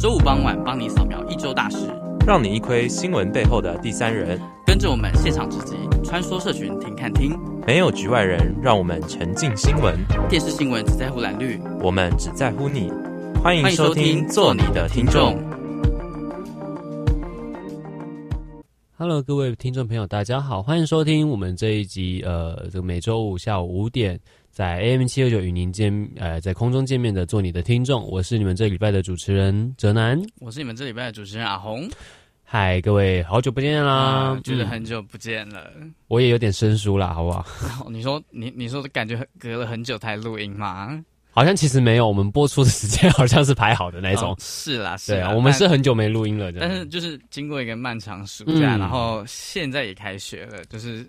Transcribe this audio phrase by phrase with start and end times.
[0.00, 1.76] 周五傍晚帮你扫描一周大事，
[2.26, 4.40] 让你一窥新闻背后的第三人。
[4.64, 9.94] 跟着我们现场直击，穿梭社群，听看听，没有局外人，让我们沉浸新闻。
[10.26, 12.90] 电视新闻只在乎蓝绿，我们只在乎你。
[13.44, 15.36] 欢迎收听，做你的听众。
[18.96, 24.18] Hello，各位听众朋友，大家好，欢迎收听我们这一集，呃，这个每周五下午五点。
[24.60, 31.88] 在 AM 七二九与您见，呃，在空中见面的做你的听众，我是你们这礼拜的主持人哲南，我是你们这礼拜的主持人阿红。
[32.44, 37.42] 嗨，各位，好久不见啦，啊、觉得很久不见了，嗯、我也有点生疏了，好不好？
[37.88, 41.02] 你说，你你说，感觉隔了很久才录音吗？
[41.32, 44.32] 好像其实没有，我们播出的时间好像是排好的那种。
[44.34, 51.06] 哦、是啦，是啦，我们是很久没录音了，但是就是经过一个漫长暑假，嗯、然后现在也开学了，就是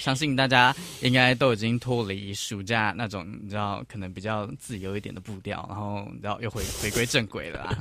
[0.00, 7.78] 相信大家应该都已经脱离暑假那种你知道可能比较自由一点的步调，然后你知道又回回归正轨了 啦，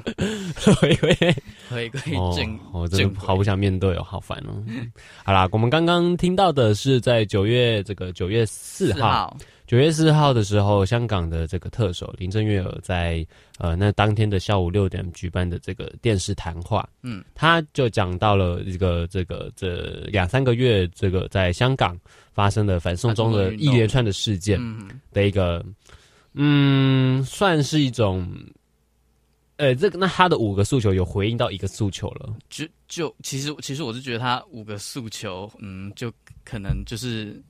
[0.80, 1.16] 回归
[1.70, 2.02] 回归
[2.36, 4.64] 正，我真的好不想面对哦，好烦哦。
[5.26, 9.36] 好啦，我们刚刚听到的是在九月这个九月四号。
[9.72, 13.26] 九月四号的时候，香港的这个特首林郑月娥在
[13.58, 21.98] 呃那当天的下午六点举办的这个电视谈话，嗯，他就讲到了一个这个这两三个月这个在香港
[22.34, 24.60] 发生的反送中的一连串的事件
[25.14, 25.66] 的一个，
[26.34, 28.30] 嗯，算是一种，
[29.56, 36.12] 呃，这个那他的五个诉求有回应到一个诉求了，就就其实其实我是觉得他五个诉求，嗯，就
[36.44, 37.42] 可能就是。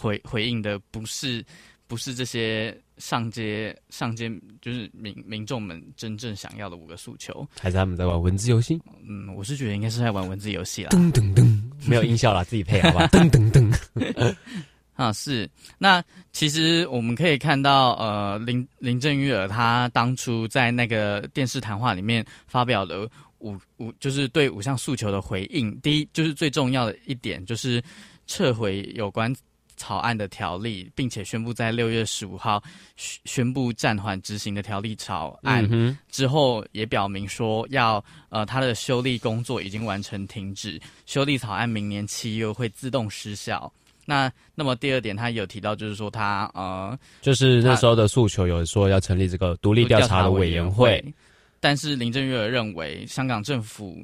[0.00, 1.44] 回回应的不是
[1.86, 4.30] 不是这些上街上街
[4.62, 8.80] 就是民民众们真正想要的五个诉求，还是他们在玩文字游戏？
[9.06, 10.90] 嗯，我是觉得应该是在玩文字游戏啦。
[10.90, 13.08] 噔噔噔，没有音效啦，自己配好吧？
[13.12, 14.34] 噔噔噔，
[14.94, 15.50] 啊是。
[15.78, 25.76] 那其实我们可以看到，呃，林林郑月娥她当初在那个电视谈话里面发表的五五，就是对五项诉求的回应。
[25.80, 27.82] 第一，就是最重要的一点，就是
[28.26, 29.34] 撤回有关。
[29.80, 32.62] 草案的条例，并且宣布在六月十五号
[32.96, 43.72] 宣布暂缓执行的条例草案、嗯、之后，也表明说要呃，他的修例工作已经完成停止，修例草案明年七月会自动失效。
[44.04, 51.14] 那那么第二点，他有提到就是说他呃，就是那时候的诉求有说要成立这个独立调查的委员会，员会，
[51.58, 53.96] 但是林郑月娥认为香港政府。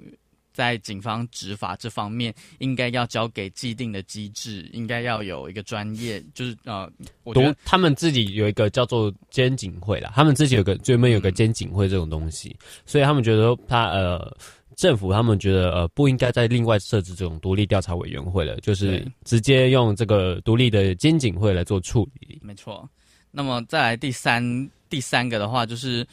[0.56, 6.91] 在警方执法这方面，应该要交给既定的机制，应该要有一个专业，就是呃，
[7.25, 14.34] 我觉得他们自己有一个叫做监警会啦，他们自己有个专门有个监警会这种东西，嗯、所以他们觉得他呃
[14.77, 22.41] 政府他们觉得呃不应该再另外设置这种独立调查委员会了，就是直接用这个独立的监警会来做处理。
[22.43, 22.88] 没错，
[23.31, 26.06] 那么再来第三第三个的话就是。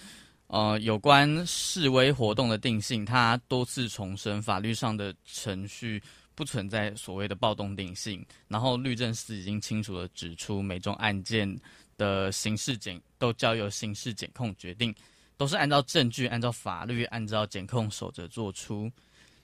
[0.54, 6.00] 呃，有关示威活动的定性，他多次重申法律上的程序
[6.36, 8.24] 不存在所谓的暴动定性。
[8.48, 11.60] 然后律政司已经清楚地指出，每宗案件
[11.98, 14.94] 的刑事检都交由刑事检控决定，
[15.38, 18.92] 都是按照证据、按照法律、按照检控守则做出。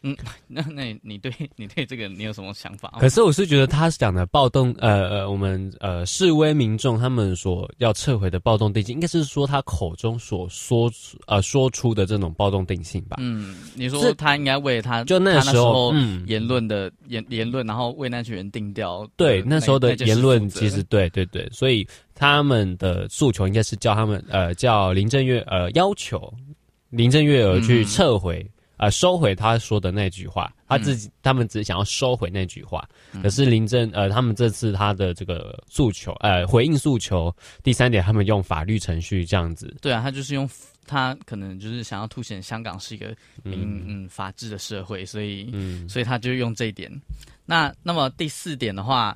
[0.02, 0.16] 嗯，
[0.48, 2.94] 那那你对你对这个你有什么想法？
[3.00, 10.90] 可是我是觉得他讲的暴动，呃呃，我们呃示威民众他们所要撤回的暴动定性，应该是说他口中所说
[11.28, 13.18] 呃说出的这种暴动定性吧？
[13.20, 19.06] 嗯，你说他应该为他就那时候嗯言论的言言论，然后为那群人定调。
[19.18, 21.86] 对，那时候的言论其实对对对，所以
[22.16, 26.34] 他们的诉求应该是叫他们呃叫林郑月呃要求
[26.90, 28.40] 林郑月娥去撤回。
[28.40, 32.88] 嗯呃，收回他说的那句话，他自己、嗯、他们只想要收回那句话。
[33.12, 39.76] 嗯、可是林正呃，他们这次他的这个诉求，呃，回应诉求，第三点，他们用法律程序这样子。
[39.82, 40.50] 对啊，他就是用
[40.88, 43.08] 他可能就是想要凸显香港是一个
[43.44, 46.90] 民嗯，嗯法治的社会，所以嗯，所以他就用这一点。
[47.46, 49.14] 那那么第四点的话，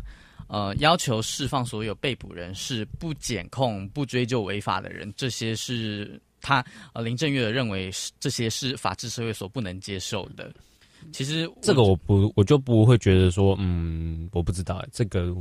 [0.47, 6.21] 呃，要求释放所有被捕人士，不检控、不追究违法的人，这些是。
[6.43, 7.89] 他呃，林正月娥认为
[8.19, 10.53] 这些是法治社会所不能接受的。
[11.11, 15.35] 其实这个我不，我就不会觉得说，嗯，我不知道这个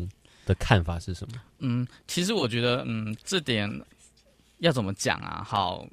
[0.44, 1.34] 的看法是什么。
[1.58, 3.70] 嗯，其实我觉得，嗯，这点
[4.58, 5.44] 要怎么讲啊？
[5.46, 5.86] 好，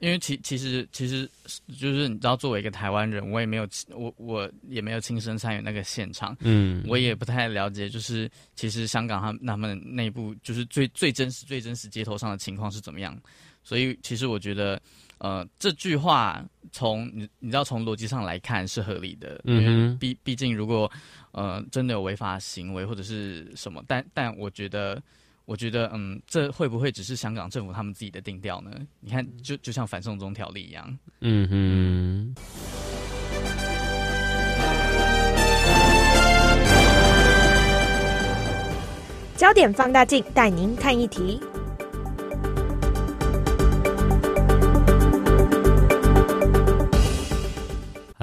[0.00, 1.26] 因为其其实其实
[1.80, 13.18] 就是你知道，作为一个台湾人，我也没有我我也没有亲身参与那个现场，嗯，我也不太了解，就是其实香港他们他们内部就是最最真实最真实街头上的情况是怎么样。
[13.64, 14.80] 所以，其实我觉得，
[15.18, 20.90] 呃，这句话从你你知道从逻辑上来看是合理的，嗯哼，因为毕毕竟如果
[21.32, 25.02] 呃真的有违法行为或者是什么，但但我觉得
[25.46, 28.70] 我觉得，嗯，这会不会只是香港政府他们自己的定调呢？
[29.00, 30.98] 你看，就就像反送中条例一样。
[31.20, 32.34] 嗯哼。
[39.36, 41.40] 焦点放大镜带您看一题。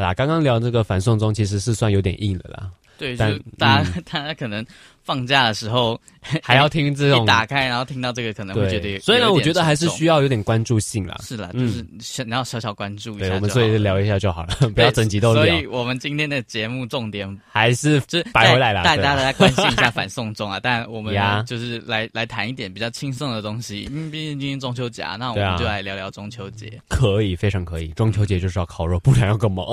[0.02, 2.72] 好啦，刚刚聊这个反送中，其实是算有点硬的啦。
[2.98, 4.66] 对，但大家、嗯、 大家可能
[5.04, 6.00] 放假的时候
[6.44, 11.20] 还要听这种， 一打开然后听到这个可能会觉得，所以呢，我觉得还是需要有点关注性啦。
[11.24, 13.28] 是啦，就是想要小小关注一下。
[13.28, 15.46] 对，我们所以聊一下就好了，不要整集都聊。
[15.46, 20.60] 所以我们今天的节目重点还是就摆回来了，带大家来关心一下反送中啊。
[20.62, 21.16] 但我们
[21.46, 26.80] 就是来来谈一点比较轻松的东西，因为毕竟今天中秋节，那我们就来聊聊中秋节。
[26.88, 27.88] 可以，非常可以。
[27.90, 29.64] 中秋节就是要烤肉，不然要干嘛？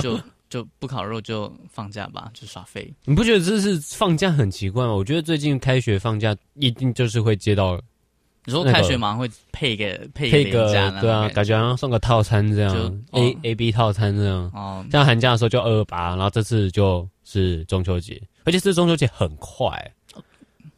[0.00, 0.18] 就。
[0.50, 2.92] 就不烤肉就放假吧，就耍废。
[3.04, 4.92] 你不觉得这是放假很奇怪吗？
[4.92, 7.80] 我觉得最近开学放假一定就是会接到，
[8.44, 10.66] 你说开学马上会配个配配个
[11.00, 14.50] 对啊，感觉好像送个套餐这样，A A B 套餐这样。
[14.52, 19.70] 哦，像寒假的时候就二二八，然后这次就是中秋节，而且这中秋节很快，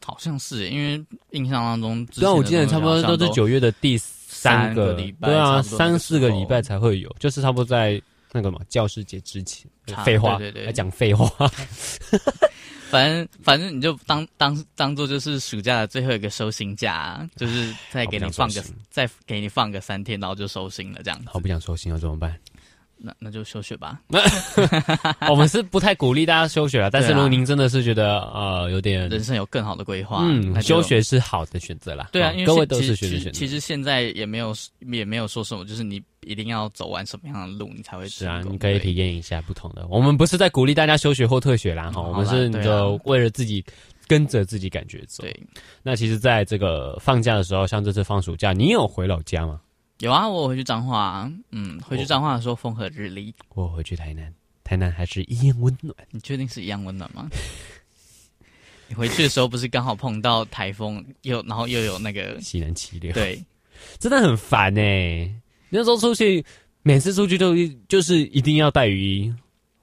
[0.05, 7.99] 好像是，因为印象当中，对啊，我记得差不多都是九月的第三个礼拜，对啊，三四个礼拜才会有，就是差不多在。
[8.33, 9.69] 那个嘛，教师节之前，
[10.03, 11.29] 废话，对对对，来讲废话。
[12.89, 21.25] 反正反正你就当当当做就是暑假的最后一个收心假，就是再给你放个再给你放个三天，然后就收心了，这样子。
[21.27, 22.37] 好不想收心了，怎么办？
[23.05, 23.99] 那那就休学吧。
[25.29, 32.07] 我们是不太鼓励大家休学了，但是如果您真的是觉得呃有点人生有更好的规划，嗯，休学是好的选择啦。
[32.13, 33.37] 对啊，因为各位都是学生选择。
[33.37, 38.41] 其实现在也没有也没有说什么，就是你一定要走完什么样的路，你才会是啊。
[38.49, 39.85] 你可以体验一下不同的。
[39.89, 43.61] 我们不是在鼓励大家休学或退学啦，哈，我们是就为了自己
[44.07, 45.23] 跟着自己感觉走。
[45.23, 45.37] 对，
[45.81, 49.59] 那其实在这个放假的时候，像这次放暑假，你有回老家吗？
[50.03, 53.33] 有啊，我回去彰化，嗯，回去彰化的时候风和日丽。
[53.55, 55.95] 我回去台南，台南还是一样温暖。
[56.11, 57.25] 你确定是一样温暖吗？
[58.89, 63.41] 你回去的时候不是刚好碰到台风，又然后又有那个西南气流，对，
[63.97, 65.33] 真的很烦哎。
[65.69, 66.43] 那时候出去，
[66.81, 67.55] 每次出去都
[67.87, 69.33] 就是一定要带雨衣，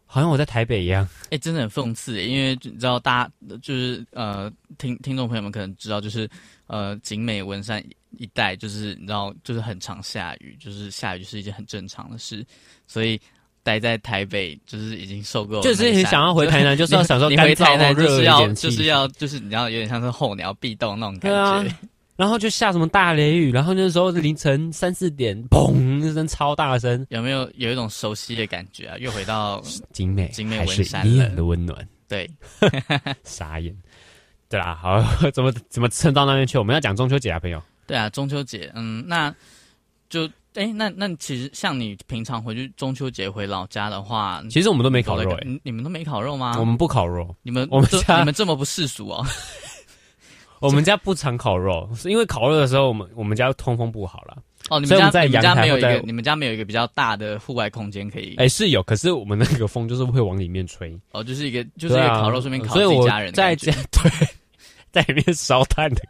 [0.05, 1.09] 好像我在台北一样。
[1.31, 6.29] 哎，真的很讽刺，因为你知道，大家就是呃，听听众朋友们可能知道，就是
[6.67, 7.83] 呃，景美文山。
[8.19, 12.45] 一带就是你知道，就是很常下雨，就是下雨是一件很正常的事，
[12.87, 13.21] 所以
[13.63, 15.63] 待在台北就是已经受够了。
[15.63, 21.39] 就是很想要回台南， 就是要享受干燥回台南就是要就是要就是你知道有点像是候鸟必动那种感觉。
[21.39, 21.65] 啊、
[22.17, 28.97] 然后就下什么大雷雨，然后那时候是凌晨三四点，砰一声超大声，有没有有一种熟悉的感觉啊？
[28.99, 29.63] 又回到
[29.93, 31.87] 景美，景美文山的温暖。
[32.09, 32.29] 对，
[33.25, 33.75] 傻眼。
[34.49, 36.59] 对啦，好，怎么怎么蹭到那边去？
[36.59, 37.63] 我们要讲中秋节啊，朋友。
[37.91, 39.35] 对啊，中秋节，嗯，那
[40.09, 46.57] 就哎，那那其实像你平常回去中秋节回老家的话，其实我们都没烤肉，你你们都没烤肉吗？
[46.59, 49.27] 我们不烤肉，你们我们家你们这么不世俗哦。
[50.61, 54.37] 我们家不常烤肉，是因为烤肉的时候，我们我们家通风不好了。
[54.69, 58.37] 哦，你们家在你们家没有一个，你们家没有一个比较大的户外空间可以？
[58.37, 60.97] 哎，是有，可是我们那个风就是会往里面吹。
[61.13, 64.29] 哦，就是一个就是一个烤肉顺便烤自己家人，在家对，
[64.93, 66.03] 在里面烧炭的。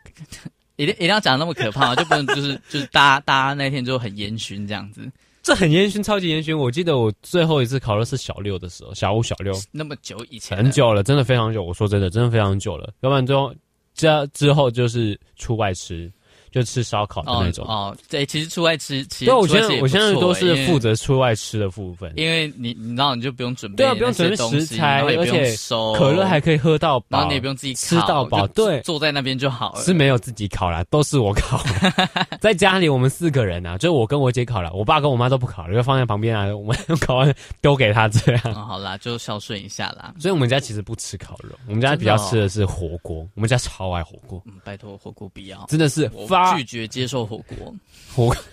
[0.82, 5.03] 一定一定要讲那么可怕，就不能就是 就是大家大家那天就很烟熏这样子，
[5.43, 6.56] 这很烟熏，超级烟熏。
[6.56, 11.62] 我记得我最后一次考的是小六的时候，小五小六，那么久以前，很久了，真的非常久。
[11.62, 12.93] 我说真的，真的非常久了。
[13.00, 13.54] 要不然之后
[13.95, 16.11] 这之后就是出外吃。
[16.50, 25.54] 就吃烧烤的那种哦，对，其实出外吃，其实对，我现在我现在都是负责出外吃的部分，因为你你知道你就不用准备，对啊，不用准备食材，而且
[25.97, 29.83] 可乐还可以喝到饱，然后你也不用自己吃到饱，对，坐在那边就好了。
[29.83, 31.62] 是没有自己烤啦，都是我烤。
[32.40, 38.54] 在家里我们四个人啊，就我跟我姐烤了，我爸跟我妈都不烤了，就放在旁边啊， 我们烤完丢给他这样。
[38.54, 40.14] 好啦，就孝顺一下啦。
[40.19, 44.42] 所以我们家其实不吃烤肉，我们家比较吃的是火锅，我们家超爱火锅。
[44.47, 46.11] 嗯，拜托火锅必要，真的是。
[46.56, 47.75] 拒绝接受火锅，
[48.14, 48.37] 火。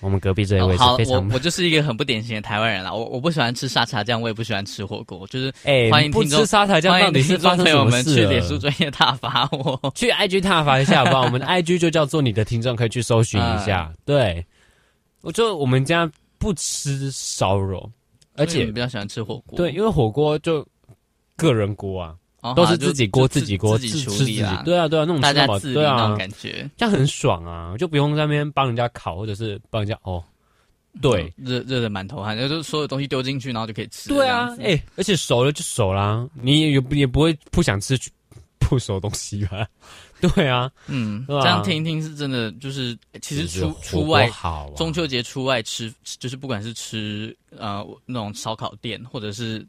[0.00, 2.92] 我们隔壁这一位是非常、哦、好，我我就是一个很不典型的台湾人啦。
[2.92, 5.24] 我我不喜欢吃沙茶酱，我也不喜欢吃火锅。
[5.28, 11.22] 就是，哎，欢迎听众，欢迎听众朋友们去脸书专业挞伐我， 去 IG 挞伐一下 好不好？
[11.22, 13.92] 我们的 IG 就叫做你的听众，可以去搜寻一下。
[13.92, 14.44] 嗯、对，
[15.20, 17.88] 我就我们家不吃烧肉，
[18.34, 19.56] 而且比较喜欢吃火锅。
[19.56, 20.66] 对，因为火锅就
[21.36, 22.16] 个人锅啊。
[22.56, 30.22] 都是自己锅自己锅自己处理啊，对啊对啊，那种大家自理那种感觉，这样很爽啊，就不用在那边帮人家烤或者是帮人家哦，
[31.00, 34.08] 对，热热的满头汗，就是所有东西丢进去，然后就可以吃。
[34.08, 37.96] 对啊，哎，而且熟了就熟啦，你也也不会不想吃，
[38.58, 39.66] 不熟东西吧？
[40.36, 49.66] 对啊，嗯，这样听一听是真的，就是其实出出外好中秋节出外吃，就是不管是吃呃那种烧烤店，或者是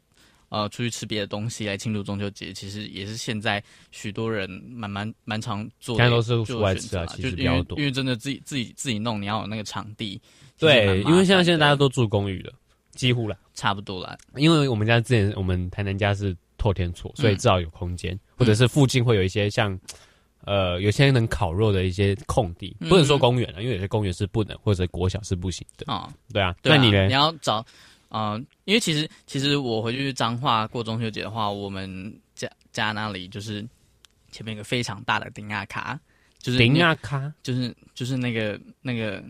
[0.54, 10.20] 呃出去吃别的东西来庆祝中秋节，其实也是现在许多人蛮蛮蛮常做的，现在都是户外吃啊，其实比较多，因为真的自己自己自己弄，你要有那个场地。
[10.58, 12.52] 对，因为现在现在大家都住公寓了，
[12.92, 14.16] 几乎了，差不多了。
[14.36, 19.78] 因为我们家之前我们台南家是透天厝，所以至少有空间，嗯、或者是附近会有一些像。
[20.46, 25.90] 呃，有些人能烤肉的一些空地，不能说公园了，因为有些公园是不能，或者国小是不行的。
[25.90, 27.06] 哦，对啊，那你呢？
[27.06, 27.64] 你要找，
[28.14, 33.66] 呃，因为其实其实我回去彰化过中秋节的话，我们家家那里就是
[34.30, 35.98] 前面一个非常大的丁亚卡，
[36.38, 39.20] 就是丁亚卡，就是就是那个那个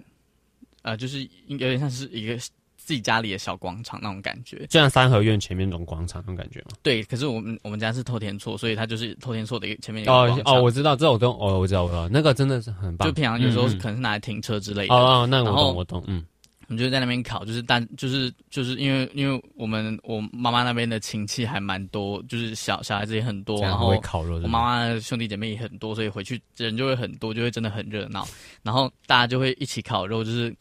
[0.82, 2.38] 呃，就是有点像是一个。
[2.76, 6.76] 自己家里的小广场那种感觉，就像三合院前面那种广场那种感觉吗？
[6.82, 10.38] 对，可是我们我们家是透天厝，所以它就是透天厝的一个前面一个广场。
[10.40, 13.08] 哦哦，我知道，这我都哦，我知道，我知道，那个真的是很棒。
[13.08, 14.94] 就平常有时候可能是拿来停车之类的。
[14.94, 16.22] 哦哦，那我懂，我懂，嗯。
[16.68, 23.88] 我们就在那边烤，就是但就是就是因为因为我们我妈妈那边的亲戚还蛮多，就是小小孩子也很多，然后
[24.42, 28.26] 我妈妈的兄弟姐妹也很多，所以回去人就会很多，就会真的很热闹。
[28.62, 30.54] 然后大家就会一起烤肉，就是。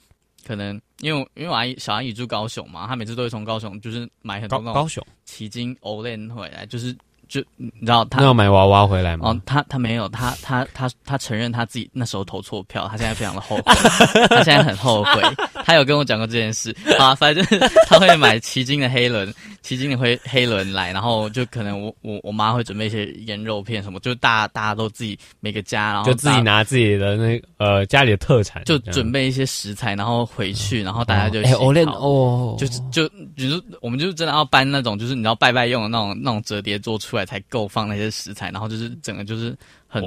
[0.45, 6.93] 可能因为因为我阿姨小阿姨住高雄嘛，她每次都会从高雄就是买很多那种高雄奇经欧链回来，就是
[7.33, 9.29] 就你知道他要买娃娃回来吗？
[9.29, 13.63] 哦，他他没有，他他他他承认他自己那时候投错票，他现在非常的后悔，
[14.29, 15.23] 他现在很后悔。
[15.65, 17.43] 他有跟我讲过这件事啊，反正
[17.87, 19.33] 他会买奇经的黑轮。
[19.63, 39.55] 奇经的黑黑轮来，然后就可能我我我妈会准备一些腌肉片什么，就大家大家都自己每个家，然后就自己拿自己的那呃家里的特产，就准备一些食材，然后回去，然后大家就哎，我练哦，就是就比如我们就真的要搬那种，就是你知道拜拜用的那种那种折叠桌出来才够放那些食材，然后就是整个就是
[39.87, 40.03] 很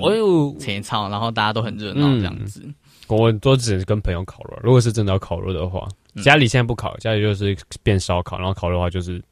[0.59, 2.63] 前操，然后大家都很热闹这样子。
[3.09, 5.87] 我都只是跟朋友烤肉，如果是真的要烤肉的话，
[6.23, 9.23] 家里现在不烤，家里就是变烧烤，然后烤肉的话就是。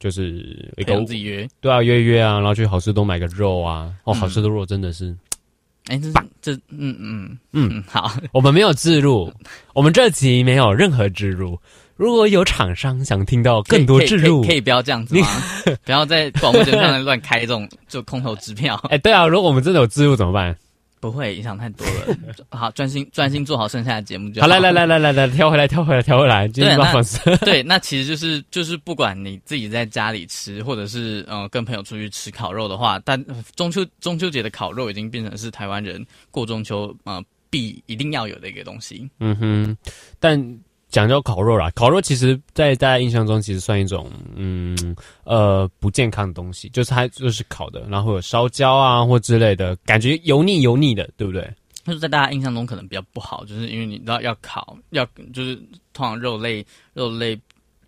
[0.00, 3.92] 就是一个自己约，对啊，约约啊，然后去好吃多买个肉啊。
[4.04, 5.12] 哦，好吃的肉真的是，
[5.88, 9.28] 哎，这这，嗯嗯嗯， 好，我们没有置入，
[9.74, 11.60] 我们这集没有任何置入。
[11.98, 15.26] 如果有厂商想听到更多置入，可以不要这样子吗？
[15.84, 18.80] 不要在广播节目上乱开这种就空头支票。
[18.88, 20.56] 哎，对啊，如果我们真的有置入怎么办？
[21.00, 22.16] 不会影响太多了，
[22.50, 24.46] 好，专心专心做好剩下的节目就好。
[24.46, 27.18] 好，来来来来来来，跳回来跳回来跳回来，今天不放肆。
[27.38, 33.24] 对，那其实就是就是不管你自己在家里吃，或者是呃跟朋友出去吃烤肉的话，但
[33.56, 39.08] 中秋中秋节的烤肉已经变成是台湾人过中秋呃必一定要有的一个东西。
[39.18, 39.76] 嗯哼，
[40.20, 40.58] 但。
[40.88, 44.76] 讲究烤肉啦，烤肉其实，在大家印象中，其实算一种，嗯，
[45.24, 51.48] 呃，不健康的东西，就是它就是烤的，然后有烧焦啊或之类的，感觉油腻油腻的，对不对？
[51.84, 55.56] 就是在大家印象中可能比较不好，就是因为你知道要烤，要就是
[55.94, 57.38] 通常肉类肉类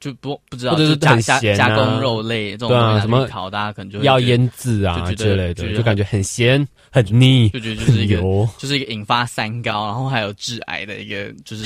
[0.01, 6.67] 就不不知道，就是加加加工肉类这种东西，什么烤，大家可能就要腌制啊之类的，就感觉很咸。
[6.93, 8.21] 很腻，就觉得就是一个，
[8.59, 11.65] 就是一个引发三高，然后还有致癌的一个就是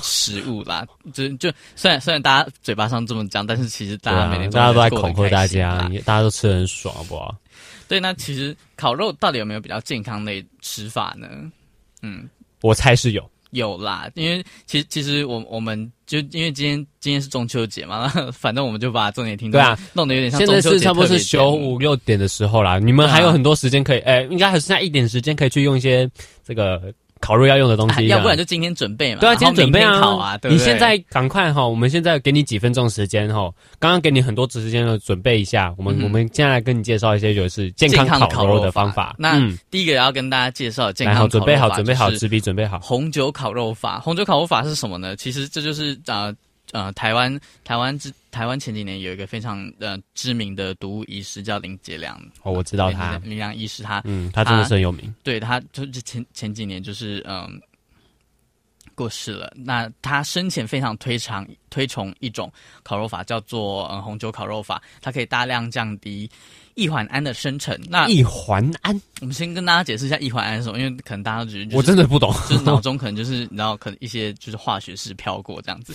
[0.00, 0.86] 食物啦。
[1.12, 7.34] 就就虽然虽然大家嘴巴上这么讲，但是其实大家每天大家都在恐吓大家，大家都吃的很爽，好不好？
[7.88, 11.26] 对，那其实烤肉到底有没有比较健康的吃法呢？
[12.02, 13.30] 嗯，我猜是有。
[13.50, 20.38] 有啦，因为其实其实我我们就因为今天今天是中秋节嘛， 反正我们就把重点听对啊，弄得有点像。
[20.38, 26.08] 现在是差不多是九五六点的时候啦，你们还有很多时间可以，哎、啊欸，应该还剩下一点时间可以去用一些
[26.44, 26.92] 这个。
[27.20, 29.20] 烤肉要用的东西，要不然就今天准备嘛。
[29.20, 35.74] 对啊，今天准备啊，啊对对，你现在赶快哈，我们现在给你几分钟时间哈，刚刚给你很多时间了，准备一下。
[35.76, 39.14] 我们、嗯、我们接下来跟你介绍一些就是健康烤肉的方法。
[39.18, 42.78] 那、嗯、第一个要跟大家介绍健康烤肉法，准备好，准备好，纸笔准备好。
[42.80, 45.14] 红酒烤肉法，红酒烤肉法是什么呢？
[45.16, 46.34] 其实这就是呃。
[46.72, 57.50] 呃，台湾台湾之台湾前几年有一个非常呃知名的毒物医师叫林杰良哦，我知道他林杰良医师他嗯，他真的是很有名，对，他就是前前几年就是嗯、呃、
[58.94, 59.52] 过世了。
[59.56, 66.30] 那他生前非常推崇推崇一种烤肉法，叫做呃红酒烤肉法，它可以大量降低。
[66.78, 75.92] 异环胺的生成，那异环胺，我们先跟大家解释一下异环胺是什么，因为可能大家都觉得、就是、我真的不懂，就是脑中可能就是你知道，可能一些就是化学式飘过这样子。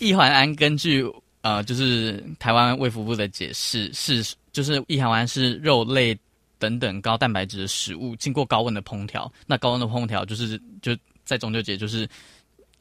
[0.00, 1.04] 异环胺根据
[1.42, 6.18] 呃，就是台湾卫福部的解释是，就是异环胺是肉类
[6.58, 10.96] 等等高蛋白质的食物经过高温的烹调，那高温的烹调就是就
[11.26, 12.08] 在中秋节就是。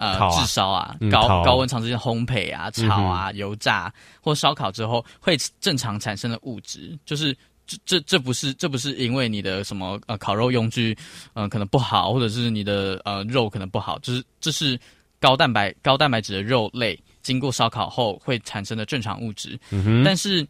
[0.01, 10.97] 呃，炙烧啊，嗯、高高温长时间烘焙啊，炒啊，嗯、油炸或烧烤之后会正常产生的物质，就是这这这不是这不是因为你的什么呃烤肉用具
[11.33, 14.79] 嗯、呃、可能不好，或者是你的呃肉可能不好，就是这是
[15.19, 19.55] 高蛋白高蛋白质的肉类经过烧烤后会产生的正常物质。
[20.03, 20.43] 但是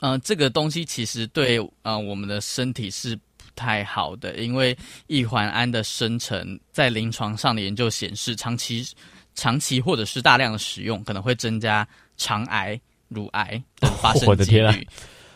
[0.00, 8.86] 呃这个东西其实对呃我们的身体是不太好的，因为异环胺的生成在临床上的研究显示，长期
[9.34, 14.28] 长期或者是大量的使用可能会增加肠癌、乳癌的发生 几率。
[14.30, 14.78] 我的天啊。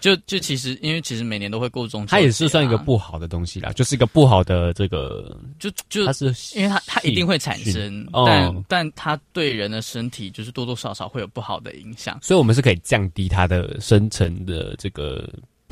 [0.01, 15.29] 就就其实，因为其实每年都会过中秋，它也是算一个不好的东西啦，就是一个不好的这个，就就它是，因为它它一定会产生，哦、但但它对人的身体就是多多少少会有不好的影响，所以我们是可以降低它的生成的这个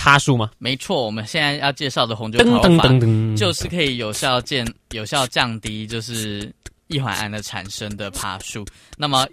[0.07, 0.53] 趴数吗？
[0.59, 2.89] 没错，我们现在要介绍的红酒烤肉法
[3.37, 6.49] 就是可以有效降有效降低就是
[6.87, 8.65] 异环胺的产生的趴数，
[8.97, 9.27] 那么。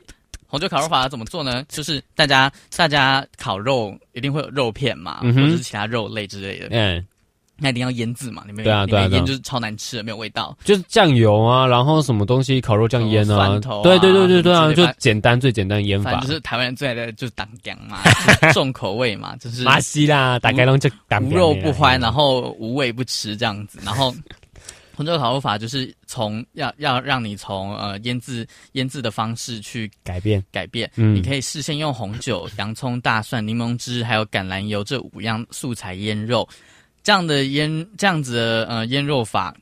[0.47, 1.65] 红酒烤肉法要怎么做呢？
[1.67, 6.67] 就是大家大家烤肉一定会有肉片嘛，嗯、或者是其他肉类之类的。
[6.69, 7.03] 嗯，
[7.57, 10.57] 那一定要腌制嘛，里面对啊对啊，腌就是超难吃的，没有味道。
[10.63, 16.19] 就是酱油啊，然后什么东西烤肉酱腌啊，啊，对对对对对啊，就简单最简单腌法。
[16.21, 17.99] 就是台湾人最爱的就是当姜嘛，
[18.53, 20.89] 重口味嘛，就是马西啦，大概拢就
[21.21, 24.13] 无肉不欢，然后无味不吃这样子，然后。
[24.95, 36.47] 红酒烤肉法就是从要要让你从呃腌制腌制的方式去改变改变，嗯，你可以事先用红酒、洋葱、大蒜、柠檬汁还有橄榄油这五样素材腌肉，
[37.03, 39.53] 这样的腌这样子的呃腌肉法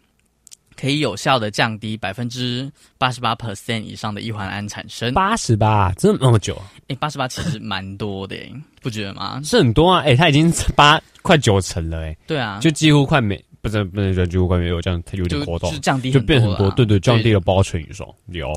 [0.80, 5.14] 可以有效的降低百分之八十八 percent 以上的异环胺产生。
[5.14, 6.60] 八十八，真的那么久？
[6.88, 8.36] 诶，八十八其实蛮多的，
[8.82, 9.42] 不觉得吗？
[9.44, 13.44] 是很多啊，诶，它已经八快九成了，诶，对啊，就几乎快没。
[13.62, 18.08] 不是不能说，就关于有这样，它有点活动，就，就降低，就变很多，对对，降低了八成以上。
[18.28, 18.52] 有，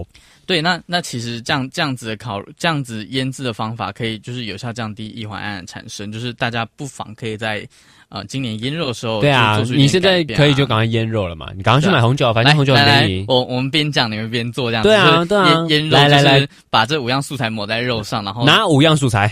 [0.46, 6.10] 对，那那其实这样这样子的烤，这样子腌制的方法，可以就是有效降低异环胺的产生。
[6.10, 7.66] 就是大家不妨可以在
[8.08, 13.24] 呃今年腌肉的时候，对啊，你现在可以就赶快腌肉了嘛，你赶快去买红酒，反正红酒很便宜。
[13.28, 19.30] 我我们边讲你们边做这样子，对啊对啊，腌腌肉，来来来，把这五样素材抹在肉上，然后拿五样素材。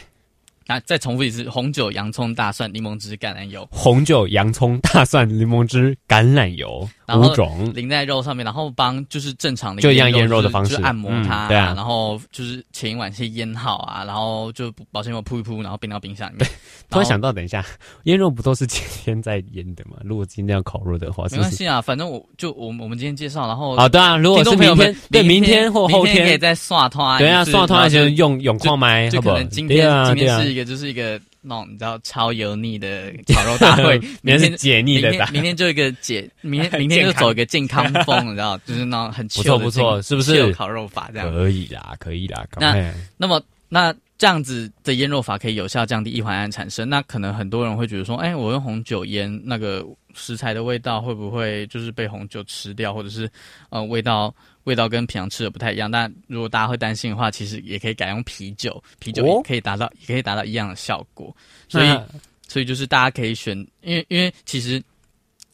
[0.72, 3.68] 那再重复一次：红酒、洋葱、大蒜、柠檬汁、橄榄油。
[3.70, 16.48] 红酒、洋葱、大蒜、柠檬汁、橄榄油，五种淋在肉上面，然后帮就是正常的就一样腌肉的方式，就是、按摩它、嗯，对啊，然后就是前一晚先腌好啊，然后就保鲜膜铺一铺，然后冰到冰箱里面。
[16.88, 17.62] 突然想到，等一下
[18.04, 19.98] 腌肉不都是前天在腌的吗？
[20.04, 31.20] 如果今天要烤肉的话，没关系啊，反正我就我我们今天介绍，然后好的啊，如果是明天，对，明天或后天可以再刷汤，对啊，刷汤那些用永矿麦，就可能今天今天是一个就是一个。
[31.44, 40.52] 那种你知道超油腻的烤肉大会， 明天解腻的，明天就一个解， 明天明天就走一个健康风， 你知道，就是那种很不错不错，是不是？
[40.52, 42.46] 烤肉法这样可以啦，可以啦。
[42.60, 46.88] 那那么那这样子的腌肉法可以有效降低异环胺产生。
[46.88, 53.28] 那可能很多人会觉得说，哎，我用红酒腌那个食材的味道会不会就是被红酒吃掉，或者是
[53.70, 54.32] 呃味道？
[54.64, 61.34] 味道跟平常吃的不太一样，但如果大家会担心的话，其实也可以改用啤酒，啤酒也可以达到，哦、也可以达到一样的效果。
[61.68, 62.00] 所以，
[62.48, 64.82] 所以就是大家可以选，因为因为其实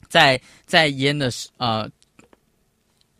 [0.09, 1.91] 在，在在腌的时呃。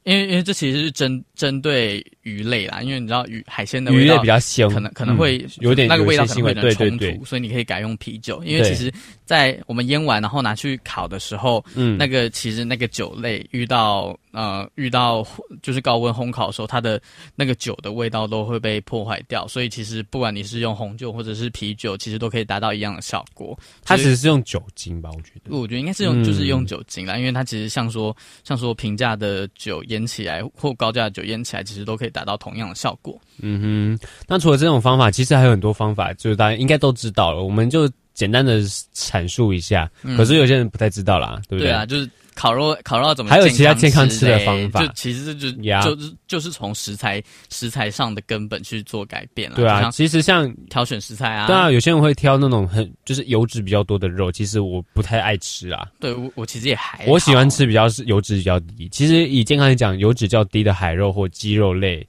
[0.05, 8.43] 因为因为这其实是针针对鱼类啦，因为你知道鱼海鲜的味道鱼类比较腥，可能可能会、嗯、有点那个味道可能会有点冲突，对对对，所以你可以改用啤酒。
[8.45, 8.93] 因为其实，
[9.25, 15.27] 在我们腌完然后拿去烤的时候，嗯，那个其实那个酒类遇到呃遇到
[15.63, 17.01] 就是高温烘烤的时候，它的
[17.35, 19.47] 那个酒的味道都会被破坏掉。
[19.49, 23.59] 所以其实不管你是用红酒或者是啤酒，其实都可以达到一样的效果。
[23.83, 25.11] 它其实是用酒精吧？
[25.15, 28.15] 我觉得，我觉得应该是用就是用酒精啦，嗯、因为它其实像说
[28.45, 33.17] 像说平价的酒腌起来或高价的酒腌起来，其实都可以达到同样的效果。
[33.41, 37.45] 嗯哼，那除了这种方法，其实还有很多方法，就是大家应该都知道了。
[37.45, 38.61] 我们就简单的
[38.95, 41.69] 阐述一下，可是有些人不太知道啦，对不对？
[41.69, 42.11] 对啊，就是。
[42.39, 43.31] 烤肉，烤肉怎么？
[43.33, 44.81] 还有其他健康吃的方法？
[44.81, 47.21] 就其实这就.就是就是从食材
[47.51, 49.57] 食材上的根本去做改变了。
[49.57, 55.89] 对啊，其实像挑选食材啊，对啊，有些人会挑那种很就是油脂比较多的肉，其实我不太爱吃啊。
[55.99, 58.89] 对，我我其实也还我喜欢吃比较是油脂比较低。
[58.93, 62.07] 其实以健康来讲，油脂较低的海肉或鸡肉类，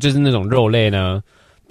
[0.00, 1.22] 就是那种肉类呢。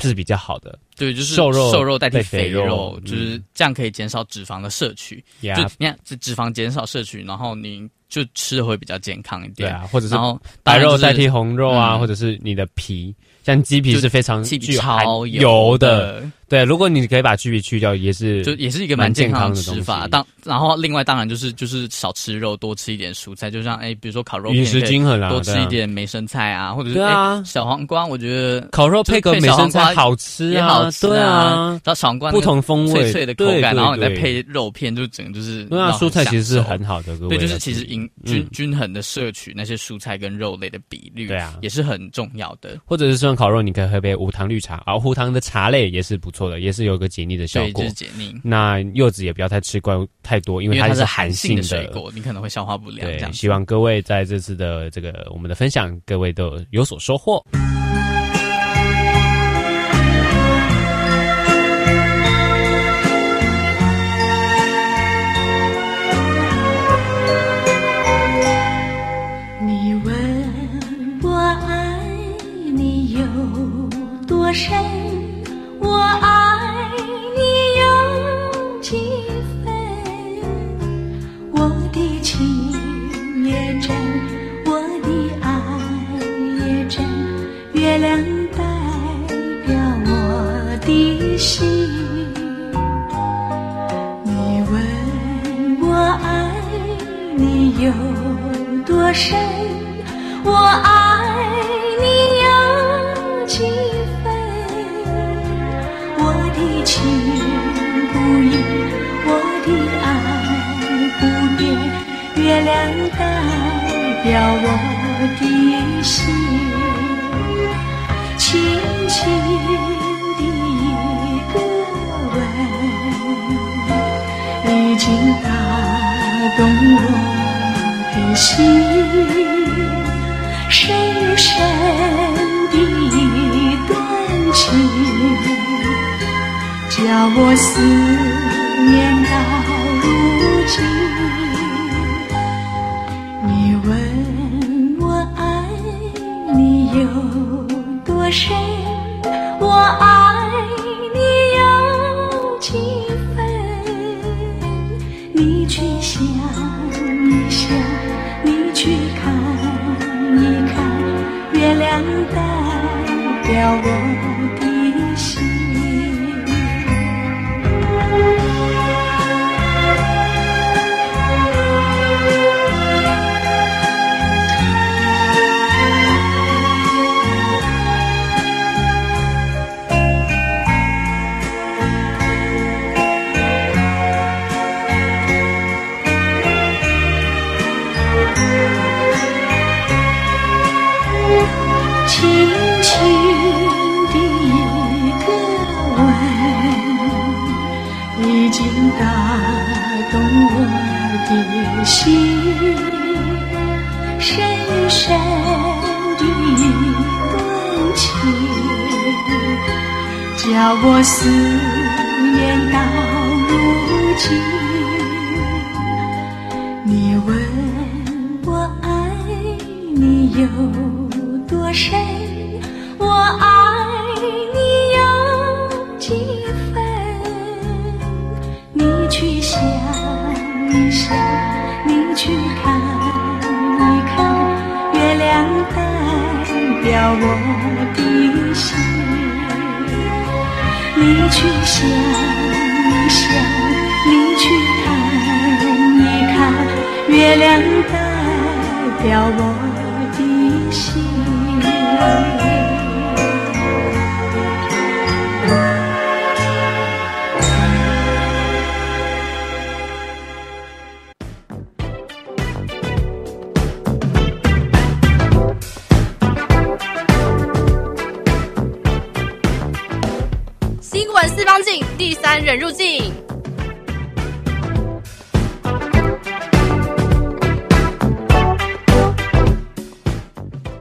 [0.07, 5.23] 是比较好的，对，就是瘦肉瘦肉代替肥肉，肥肉就是这样可以减少脂肪的摄取。
[5.41, 9.67] 嗯、就你看，这脂肪减少摄取，然后你就吃的会比较健康一点。
[9.67, 10.15] 对啊，或者是
[10.63, 14.43] 白肉代替红肉啊，嗯、或者是你的皮，像鸡皮是非常
[14.77, 16.23] 超油的。
[16.49, 20.07] 对，如果你可以把去皮去掉，也是就也是一个蛮健康的吃法。
[20.07, 23.51] 当然后另外当然就是就是少吃肉，多吃一点蔬菜。
[23.51, 28.05] 就像哎，比如说烤肉，饮食均衡啦，多吃一点梅生菜啊，或者是对啊小黄瓜。
[28.05, 31.79] 我觉得烤肉配个梅生菜好吃也好吃啊。
[31.83, 37.17] 然后小黄瓜不同风味，脆脆的口感，然后你再配肉片，就整个就是对啊，蔬菜其实是很好的。
[37.27, 42.79] 对，就是其实均均均衡的摄取那些蔬菜跟肉类的比率，对啊，也是很重要的。
[42.85, 47.09] 或者是像烤肉，你可以喝杯无糖绿茶，而无糖的茶类也是不错的，也是有个。
[47.09, 48.39] 解腻的效果，对，就是解腻。
[48.43, 53.05] 那柚子也不要太吃惯太多，因为它是寒性的水果，你可能会消化不良。
[53.05, 57.43] 对，希望各位在这次的这个我们的分享，各位都有所收获。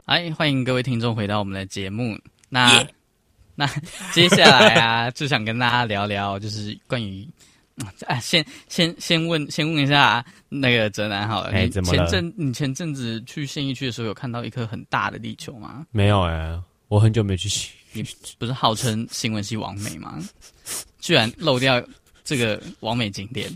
[0.09, 2.17] 哎，欢迎各位听众回到我们的节目。
[2.49, 2.87] 那 Yeah.
[3.53, 3.67] 那
[4.11, 7.29] 接下来啊，就想跟大家聊聊，就是关于
[8.07, 11.51] 啊，先先先问，先问一下那个泽南好了。
[11.51, 12.07] 哎，怎么了？
[12.07, 15.85] 前阵你前阵子去信义区的时候，有看到一颗很大的地球吗？
[15.91, 17.69] 没有哎、欸，我很久没去。
[17.91, 18.03] 你
[18.39, 20.17] 不是号称新闻系王美吗？
[20.99, 21.79] 居然漏掉
[22.23, 23.47] 这个王美景点，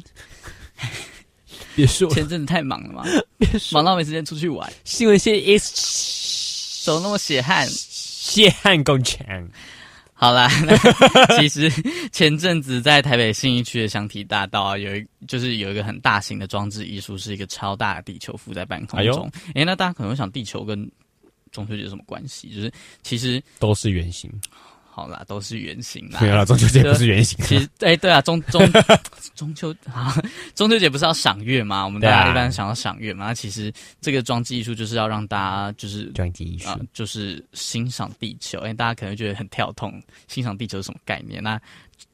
[1.75, 3.03] 别说前阵子太忙了嘛，
[3.39, 4.71] 别说忙到没时间出去玩。
[4.83, 6.42] 新闻系 is
[6.83, 9.49] 走那么血汗，血汗工钱。
[10.13, 10.75] 好啦，那
[11.39, 11.71] 其实
[12.11, 19.31] 前阵子在台北信义区的香堤大道啊，有一就是有一个很大型的装置艺术，是一个超大的地球浮在半空中。
[19.47, 20.89] 哎，哎，那大家可能会想，地球跟
[21.51, 22.49] 中秋节有什么关系？
[22.49, 22.69] 就是
[23.01, 24.29] 其实都是圆形。
[24.95, 26.19] 好啦，都是圆形啦。
[26.21, 27.43] 没有啦，中秋节不是圆形。
[27.47, 28.61] 其实，哎、欸，对啊，中中
[29.33, 30.15] 中秋啊，
[30.53, 31.83] 中秋节不是要赏月吗？
[31.83, 33.25] 我们大家一般想要赏月嘛。
[33.25, 38.59] 那、啊、其实这个装置艺术就是要让大家就是装置艺术啊，就是欣赏地球。
[38.59, 41.41] 因为大家可能觉得很跳痛，欣赏地球是什么概念？
[41.41, 41.59] 那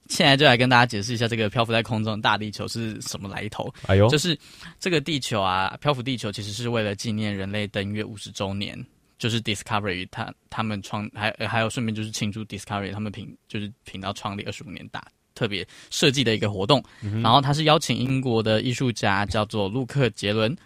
[0.07, 3.69] 现在就来跟大家解释一下，这个漂浮在空中的大地球是什么来头。
[3.87, 4.39] 哎呦，就是
[4.79, 8.81] 这个地球啊，漂浮地球其实是为了纪念人类登月五十周年。
[9.19, 15.05] 就是 Discovery，他他们创还还有顺便就是庆祝 Discovery 他们频就是频道创立二十五年大
[15.35, 20.57] 特别设计的一个活动，嗯、然后他是邀请英国的艺术家叫做陆克杰伦，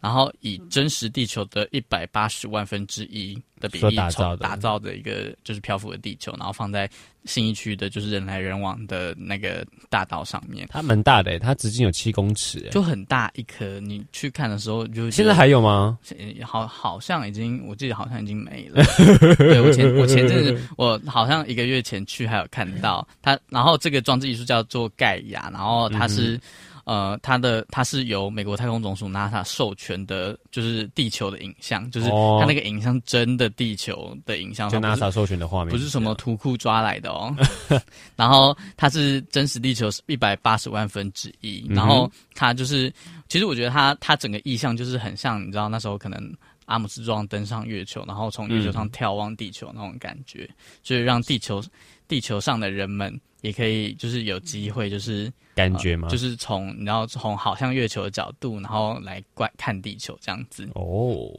[0.00, 6.88] 然后以真实地球的一百八十万分之一的比例打造打造的一个就是漂浮的地球，然后放在
[7.24, 10.66] 新一区的就是人来人往的那个大道上面。
[10.70, 13.80] 它蛮大的，它直径有七公尺，就很大一颗。
[13.80, 15.98] 你去看的时候就现在还有吗？
[16.42, 18.84] 好，好像已经我记得好像已经没了。
[19.36, 23.38] 对，我前我前阵子我好像一个月前去还有看到它。
[23.48, 26.34] 然后这个装置艺术叫做盖亚，然后它是。
[26.34, 26.40] 嗯
[26.84, 37.34] 呃，它的它是由美国太空总署 NASA 授权的，就是地球的影像，就是它那个影像真的地球的影像，就 NASA 授权的画面，不是什么图库抓来的哦。
[38.16, 42.92] 然后它是真实地球一百八十万分之一，然后它就是，
[43.28, 46.32] 其实我觉得它它整个意象就是很像，你知道那时候可能
[46.66, 50.48] 阿姆斯壮登上月球，然后从月球上眺望地球那种感觉，
[50.82, 51.62] 就是让地球
[52.08, 53.20] 地球上的人们。
[53.42, 56.08] 也可以，就是有机会，就是感觉吗？
[56.08, 60.66] 呃、就是从然后从好像月球的角度，然后来观看地球这样子。
[60.74, 61.30] 哦，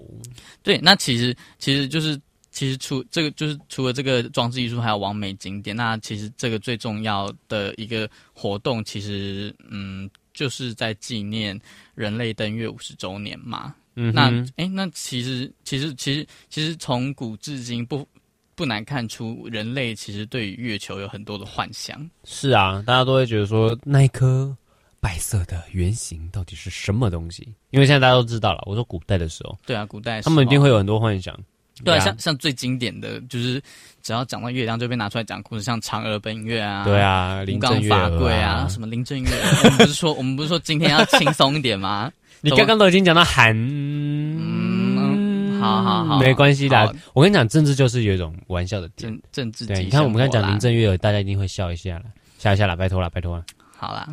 [0.61, 2.15] 对，那其实其实就是
[2.51, 5.75] 其实除这个就是除了这个装置艺术，还有完美景点。
[5.75, 11.59] 那其实这个最重要的一个活动，其实嗯，就是在纪念
[11.95, 13.73] 人类登月五十周年嘛。
[13.95, 18.07] 嗯，那哎，那其实其实其实其实从古至今不。
[18.55, 22.09] 不难看出，人类其实对于月球有很多的幻想。
[22.23, 24.55] 是啊，大家都会觉得说，那一颗
[24.99, 27.47] 白色的圆形到底是什么东西？
[27.71, 28.63] 因为现在大家都知道了。
[28.65, 31.37] 我说古代的时候，对啊，古代他们一定会有很多幻想。
[31.83, 33.61] 对啊，像像最经典的就是，
[34.01, 39.59] 只要讲到月亮就被拿出来讲故事，像嫦娥奔月啊，对啊，林正月娥法啊，什么林正月娥。
[39.65, 42.09] 我们不是说我们不是说今天要轻松一点吗？
[42.39, 43.53] 你刚刚都已经讲到韩。
[43.53, 44.64] 嗯
[45.65, 46.95] 好好好，没关系的。
[47.13, 49.65] 我跟你讲，政治就是有一种玩笑的政政治。
[49.65, 52.05] 对，你看我们刚才讲林正月娥，大家一定会笑一下了，
[52.37, 53.43] 笑一下了，拜托了，拜托了。
[53.77, 54.07] 好啦，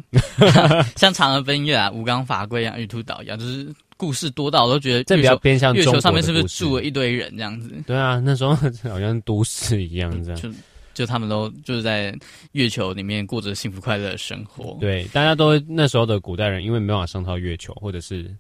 [0.97, 5.05] 像嫦娥奔月啊，吴刚伐桂啊，玉兔捣药，就是故事多到我都觉得。
[5.05, 7.71] 这比较偏向月球上面是不是住了一堆人这样子？
[7.87, 10.41] 对啊，那时候好像都市一样这样。
[10.41, 10.51] 就
[10.95, 12.15] 就他们都就是在
[12.53, 14.77] 月球里面过着幸福快乐的生活。
[14.81, 18.35] 对，大家都那时候的古代人，因为没办法上到月球，或者是。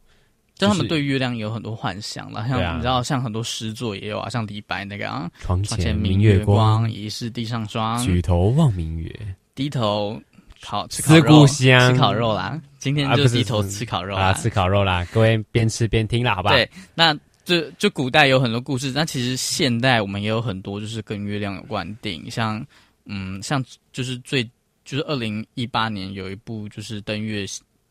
[0.62, 9.12] 就他们对月亮有很多幻想了，像你知道，像很多诗作也有啊，像李白那个啊，床前明月光，疑是地上霜，举头望明月，
[9.55, 10.20] 低头
[10.61, 12.61] 烤吃思故乡，吃烤肉啦。
[12.79, 15.05] 今天就低头吃烤肉啊，吃烤肉啦。
[15.12, 16.51] 各位边吃边听啦，好吧？
[16.51, 17.12] 对，那
[17.44, 22.64] 就就古代有很多故事，那其实现代我们也有很多就是跟月亮有关的电影，像
[23.07, 24.44] 嗯，像就是最
[24.85, 27.44] 就是二零一八年有一部就是登月。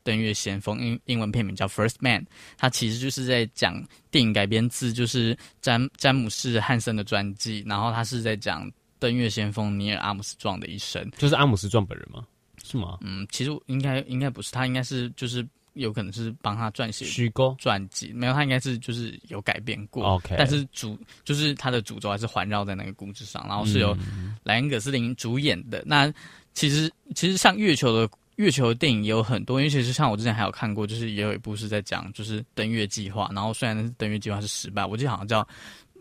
[0.03, 2.25] 登月先锋英英文片名叫 First Man，
[2.57, 11.07] 它其实就是在讲电影改编自就是詹詹姆士汉森的传记，然后他是在讲登月先锋尼尔阿姆斯壮的一生。
[11.17, 12.25] 就是阿姆斯壮本人吗？
[12.63, 12.97] 是吗？
[13.01, 20.03] 嗯，其实应该应该不是，他应该是就是有可能是帮他撰写虚构传记，没有，他应该是就是有改编过。
[20.03, 23.97] OK，但是主就是他的主轴还是环绕在那个故事上，然后是由
[24.43, 25.79] 莱恩·葛斯林主演的。
[25.79, 26.13] 嗯、那
[26.53, 28.09] 其实其实像月球的。
[28.41, 35.39] 月球的电影也有很多，因为其实像我之前还有看过，就是也有一部是在讲就是登月计划，然后虽然登月计划是失败，我记得好像叫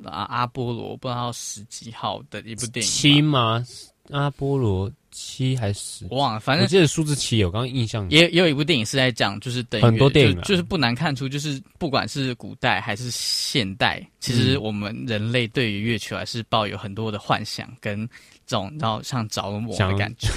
[0.04, 2.90] 啊阿波罗不知道十几号的一部电影。
[2.90, 3.62] 七吗？
[4.10, 6.06] 阿波罗七还是十？
[6.10, 18.04] 我忘了，反正我记得数字七，我刚刚印象也也有一部电影是在讲就是登月，很多电影、啊、就，就是不难看出，就是不管是古代还是现代，其实我们人类对于月球还是抱有很多的幻想跟
[18.46, 20.28] 这种然后像着魔的感觉。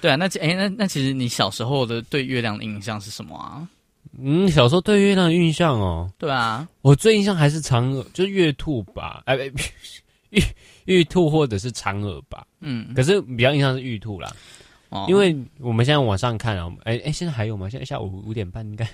[0.00, 3.68] 对啊，那哎，那那其实你小时候的对月亮的印象是什么啊？
[4.20, 9.36] 嗯，小时候对月亮的印象哦，对啊，我最印象还是嫦娥，就是月兔吧，哎，
[10.30, 10.42] 玉
[10.86, 14.34] 玉兔或者是嫦娥吧，嗯，可是比较印象是玉兔啦，
[14.88, 17.68] 哦，因为我们现在往上看啊，哎哎，现在还有吗？
[17.68, 18.88] 现在下午五点半应该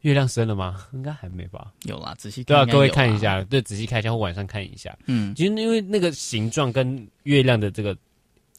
[0.00, 0.86] 月亮升了吗？
[0.92, 1.72] 应该还没吧。
[1.84, 4.96] 有啦，仔细对啊，各位看一下，对，仔细看一下或晚上看一下。
[5.06, 7.96] 嗯，其实因为那个形状跟月亮的这个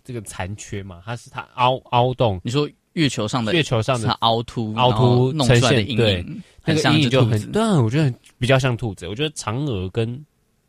[0.07, 2.39] 这个残缺嘛，它是它凹凹洞。
[2.45, 6.25] 你说月球上的月球上的凹凸凹凸弄出来的阴影，对，
[6.63, 9.05] 那个阴影就很对啊，我觉得比较像兔子。
[9.05, 10.07] 我觉得嫦娥跟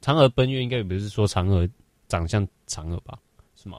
[0.02, 1.68] 嫦娥奔月应该也不是说嫦娥
[2.08, 3.16] 长像嫦娥吧？
[3.54, 3.78] 是吗？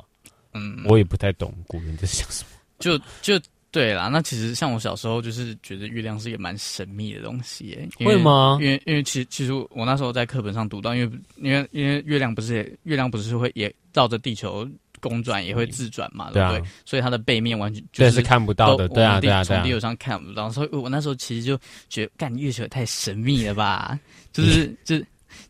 [0.54, 2.50] 嗯，我也不太懂古人在想什么。
[2.80, 3.38] 就就。
[3.72, 8.58] 对啦，那其实像我小时候就是觉得月亮是一个蛮神秘的东西，哎，会吗？
[8.60, 14.68] 因为因为其实其实我那时候在课本上读到，因为因为因为月亮不是月亮不是会也绕着地球
[15.00, 16.64] 公转，也会自转嘛，对不对？
[16.86, 21.60] 所以它的背面完全就是看不到的，对啊对啊，从地球上看不到，所以我那时候其实就
[21.90, 24.00] 觉得，干月球也太神秘了吧，
[24.32, 24.96] 就是 就。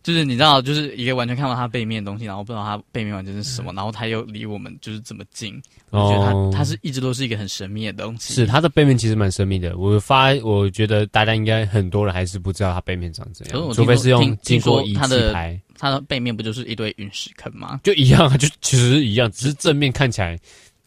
[0.03, 8.33] 就是你知道，就是一个完全看不到它背面的东西，然后不知道它背面完全是什么，然后它又离我们就是这么近，我觉得它它是一直都是一个很神秘的东西。
[8.33, 17.79] 是它的背面其实蛮神秘的，我发我觉得大家应该很多人还是不知道它背面长怎样，除非是用经过仪器拍，它的背面不就是一堆陨石坑吗？
[17.83, 20.39] 就一样啊，就其实一样，只是正面看起来。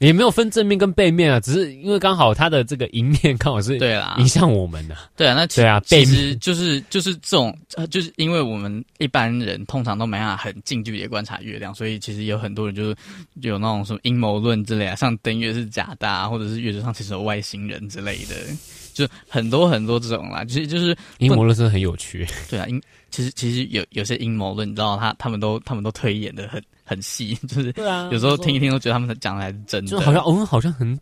[0.07, 4.97] 也没有分正面跟背面啊，只是因为刚好它的这个迎面刚好是对啦，影响我们的。
[5.17, 7.57] 对啊，那其对啊，背面就是就是这种，
[7.89, 12.97] 就是因为我们一般人通常都没办法很近距离的观察月亮，所以其实有很多人就是
[13.43, 18.35] 有那种什么阴谋论之类啊，像登月是假的啊，或者是月球上其实有外星人之类的，
[18.93, 20.45] 就很多很多这种啦。
[20.45, 22.27] 其实就是阴谋论真的很有趣。
[22.51, 26.61] 对啊，阴其实其实有有些阴谋论，你知道他他们都他们都推演的很。
[26.85, 30.99] 很细， 就是对啊，有时候听一听都觉得他们讲的还是真的，就好像我们好像很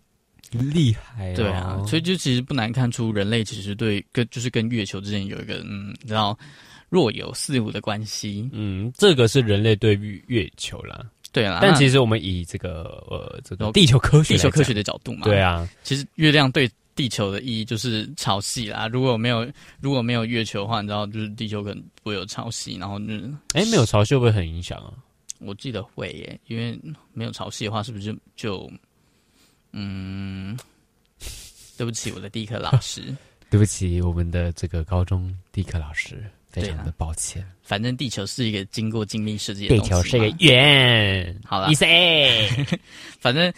[0.50, 6.36] 厉害，对啊，所以就其实不难看出人类其实对跟就是跟月球之间有一个嗯，你知道
[6.88, 11.00] 若有似无的关系，嗯，这个是人类对于月球啦，
[11.32, 19.48] 对啊，但其实我们以这个呃这个地球科学地球科学的角度嘛，对啊，其实月亮对地球的意义就是潮汐啦，如果没有
[19.80, 24.90] 如果没有月球的话，你知道就是地球可能不会有潮汐，然后嗯，哎，没有潮汐会不会很影响啊？
[25.40, 26.78] 我记得会耶，因为
[27.12, 28.72] 没有潮汐的话，是不是就就
[29.72, 30.56] 嗯？
[31.76, 33.02] 对不起，我的地科老 师。
[33.48, 37.44] 对不起，我们的这个高中地科老师，非常的抱歉。
[37.62, 39.76] 反正地球是一个经过精密设计的。
[39.76, 41.40] 地球是一个圆。
[41.44, 42.48] 好了，你谁？
[43.18, 43.52] 反正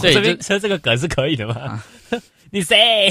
[0.00, 1.82] 对，这说这个梗是可以的吗？
[2.50, 3.08] 你谁？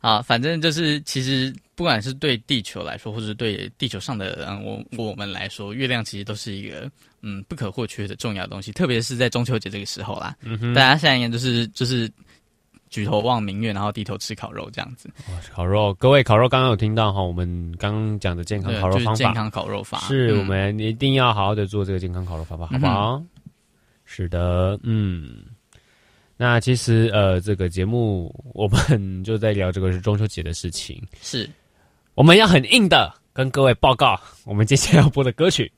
[0.00, 1.54] 啊，反正就是其实。
[1.74, 6.90] 不管是对地球来说，或者是对地球上的人，我我们来说，月亮其实都是一个
[7.22, 8.70] 嗯不可或缺的重要东西。
[8.72, 12.10] 特别是在中秋节这个时候啦，嗯、哼大家现在应该就是就是
[12.90, 15.10] 举头望明月，然后低头吃烤肉这样子。
[15.28, 23.14] 哇烤肉，各位烤肉刚刚有听到哈，我们刚刚讲的健康烤肉方法，就是、健康烤肉法是、嗯、我们一定要好好的做这个健康烤肉方法，好不好？
[23.16, 23.26] 嗯、
[24.04, 25.44] 是的，嗯。
[26.36, 31.48] 那其实呃，这个节目我们就在聊这个是中秋节的事情，是。
[32.14, 35.70] 我们要很硬的跟各位报告，我们接下来要播的歌曲，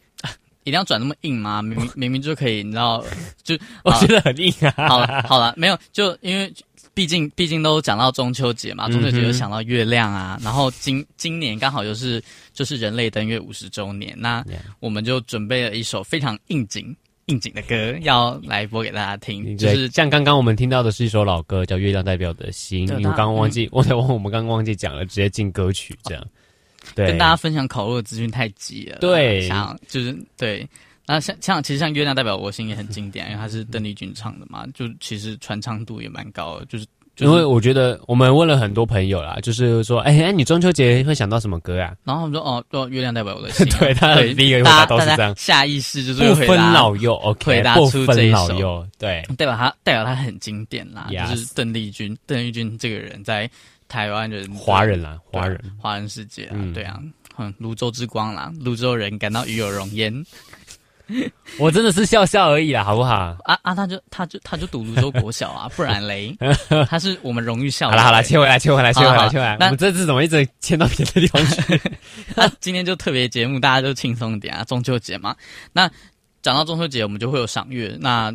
[0.64, 1.60] 一定要转那么硬吗？
[1.60, 3.04] 明明明明就可以，你知道，
[3.42, 4.88] 就 我觉得很硬啊。
[4.88, 6.50] 好了好了，没有，就因为
[6.94, 12.22] 毕竟毕竟都讲到中秋节嘛，中秋节就想到月亮啊，嗯、然后今今年刚好又是
[12.54, 14.42] 就是人类登月五十周年，那
[14.80, 16.96] 我们就准备了一首非常应景。
[17.26, 22.86] 应景的歌要来播给大家听，就是像刚刚我们听到的是一首老歌，叫《月亮代表的心》。
[22.90, 26.26] 因为刚刚忘记，我在忘，我们刚刚忘记讲了，直接进歌曲这样。
[26.94, 28.98] 对，跟大家分享烤肉的资讯太急了。
[29.00, 30.68] 对，想就是对，
[31.06, 36.86] 那像像其实像《月亮代表我心》也很经典，因为它是邓丽君唱的嘛，就其实传唱度也蛮高的，就是。
[37.18, 41.94] 因为我觉得我们问了很多朋友啦，就是说，哎哎，你中秋节会想到什么歌呀？
[42.02, 43.64] 然后他们说，哦，哦，月亮代表我的心。
[43.78, 53.48] 对，他的第一个回答都是这样，下意识就是不分老幼，OK，回答出这一首，对，代表他代表他很经典啦，就是邓丽君，邓丽君这个人在
[53.86, 56.98] 台湾人、华人啦，华人、华人世界啊，对啊，
[57.38, 60.12] 嗯，泸州之光啦，泸州人感到与有荣焉。
[61.58, 63.36] 我真的是笑笑而已啦，好不好？
[63.44, 66.34] 啊啊，他就他就他就读泸州国小啊， 不然嘞，
[66.88, 67.90] 他是我们荣誉校。
[67.90, 69.54] 好了好了，切回来切回来切回来切回来。
[69.60, 71.80] 我们这次怎么一直切到别的地方去？
[72.34, 75.36] 那今天就特别节目，大家就轻松一点啊，中秋节嘛。
[75.72, 75.90] 那
[76.42, 77.96] 讲到中秋节，我们就会有赏月。
[78.00, 78.32] 那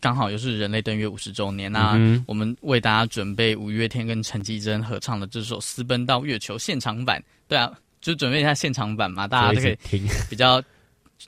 [0.00, 7.22] 刚好又是人类登月五十周年，那我们为大家准备五月天跟陈绮贞合唱的这首《私奔到月球》现场版。
[7.46, 10.62] 对啊，就准备一下现场版嘛，大家都可以听比较。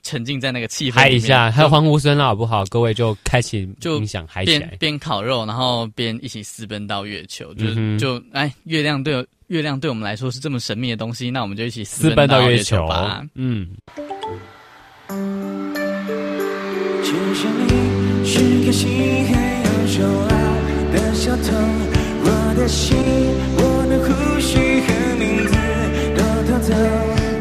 [0.03, 2.63] 沉浸在那个气氛嗨一下，还有欢呼声了，好不好？
[2.65, 13.23] 各位就开启音响，嗨起来，边烤肉，然后边一起私奔到月球，就、嗯、就哎，月亮对月亮对我们来说是这么神秘的东西，那我们就一起私奔到月球吧。
[13.35, 13.69] 嗯。
[22.21, 22.97] 我的心，
[23.55, 24.87] 我的呼吸和
[25.17, 25.53] 名字
[26.17, 26.73] 都偷走。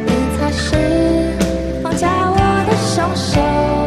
[0.06, 0.08] 你
[0.38, 2.30] 才是放下
[3.20, 3.77] 我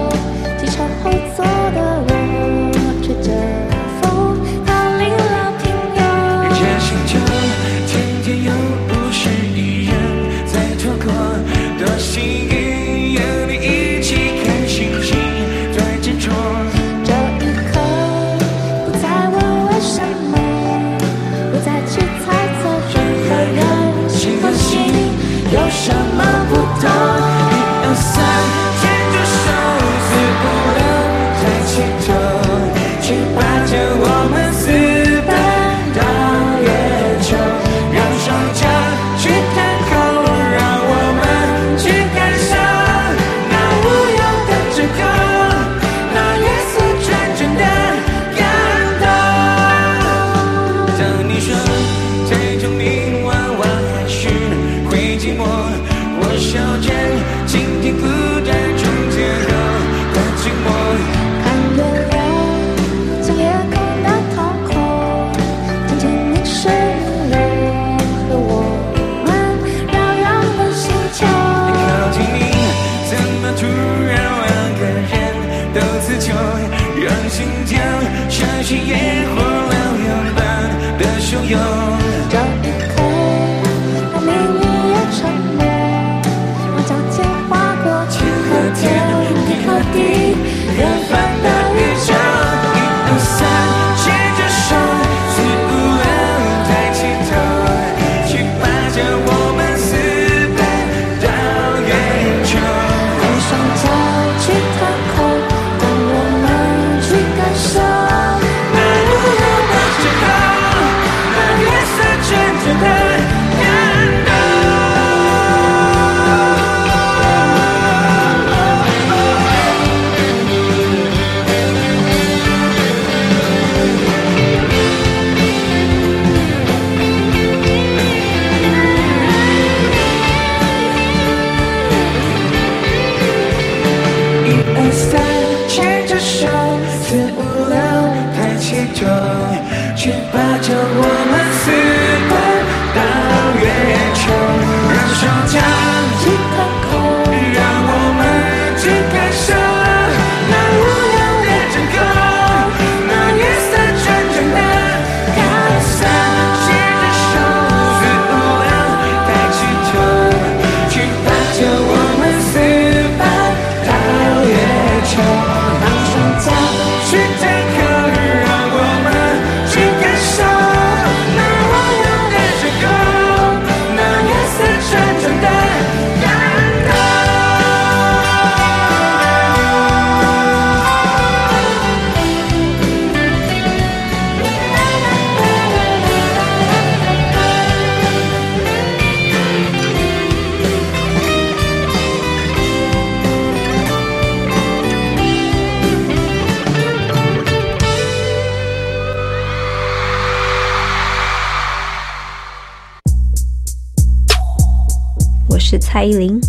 [206.02, 206.42] 蔡依林，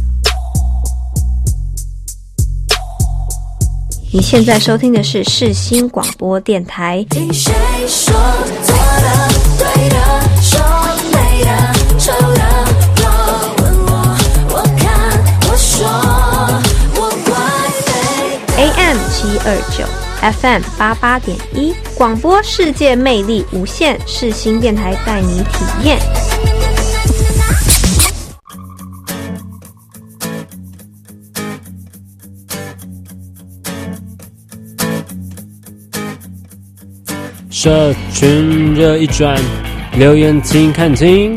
[4.10, 7.04] 你现在收听的是世新广播电台。
[7.10, 7.52] 听谁
[7.86, 8.14] 说
[8.64, 9.28] 错的、
[9.58, 9.96] 对的、
[10.40, 10.58] 说
[11.12, 11.50] 美的、
[11.98, 12.40] 丑的，
[12.96, 13.04] 我
[13.58, 14.16] 问我，
[14.54, 15.84] 我看，我说，
[16.96, 17.36] 我怪
[17.84, 17.92] 谁
[18.56, 19.84] ？AM 七二九
[20.40, 25.98] ，FM 八八点一，广播世界魅力无限，世新电台带你体验。
[37.62, 39.40] 社群热一转，
[39.96, 41.32] 留言请看清。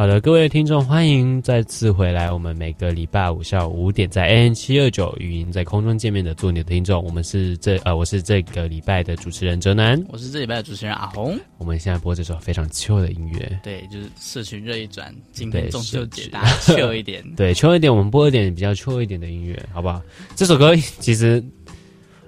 [0.00, 2.32] 好的，各位听众，欢迎再次回来。
[2.32, 11.38] 我们每个礼拜五下午五点在 AM 七二九语音在空中见面的做你的听众，我们是这呃，我是这个礼拜的主持人哲南，我是这礼拜的主持人阿红。
[11.58, 20.00] 我们现在播这首非常秋的音乐，对，就是社群热一转，今天中秋节大家秋一点， 对，秋一点，我们播一点比较秋一点的音乐，好不好？
[20.34, 21.44] 这首歌其实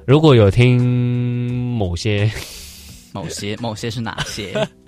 [0.06, 2.30] 如果有听某些、
[3.14, 4.52] 某些、某些是哪些？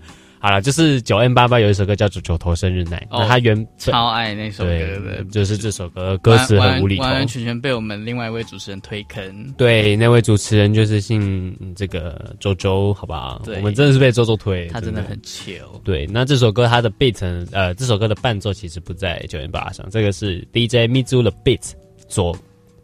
[0.44, 9.54] 好了，就是九 N 八八有一首歌叫做《九头生日奶》，那、哦、他原超爱那首歌的，就是这首歌歌词很无厘头，完完全全被我们另外一位主持人推坑。
[9.56, 13.40] 对，那位主持人就是姓这个周周，好不好？
[13.56, 15.80] 我们真的是被周周推，他真的很糗。
[15.82, 21.72] 对，那这首歌它的 beat，呃，这首歌的伴奏其实不在九 N 八八上，这个是 DJ Mizu 的 beat
[22.06, 22.36] 所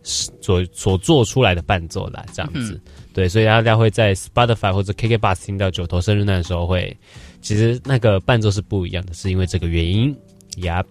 [0.02, 2.72] 所所做出来的伴奏啦，这样子。
[2.72, 2.80] 嗯、
[3.12, 6.96] 对，所以大家会在 Spotify 或者 KK Bus 听到《九头生日奶》的时候会。
[7.40, 10.16] 其实那个伴奏是不一样的，是因为这个原因
[10.58, 10.82] 呀。
[10.82, 10.86] Yep、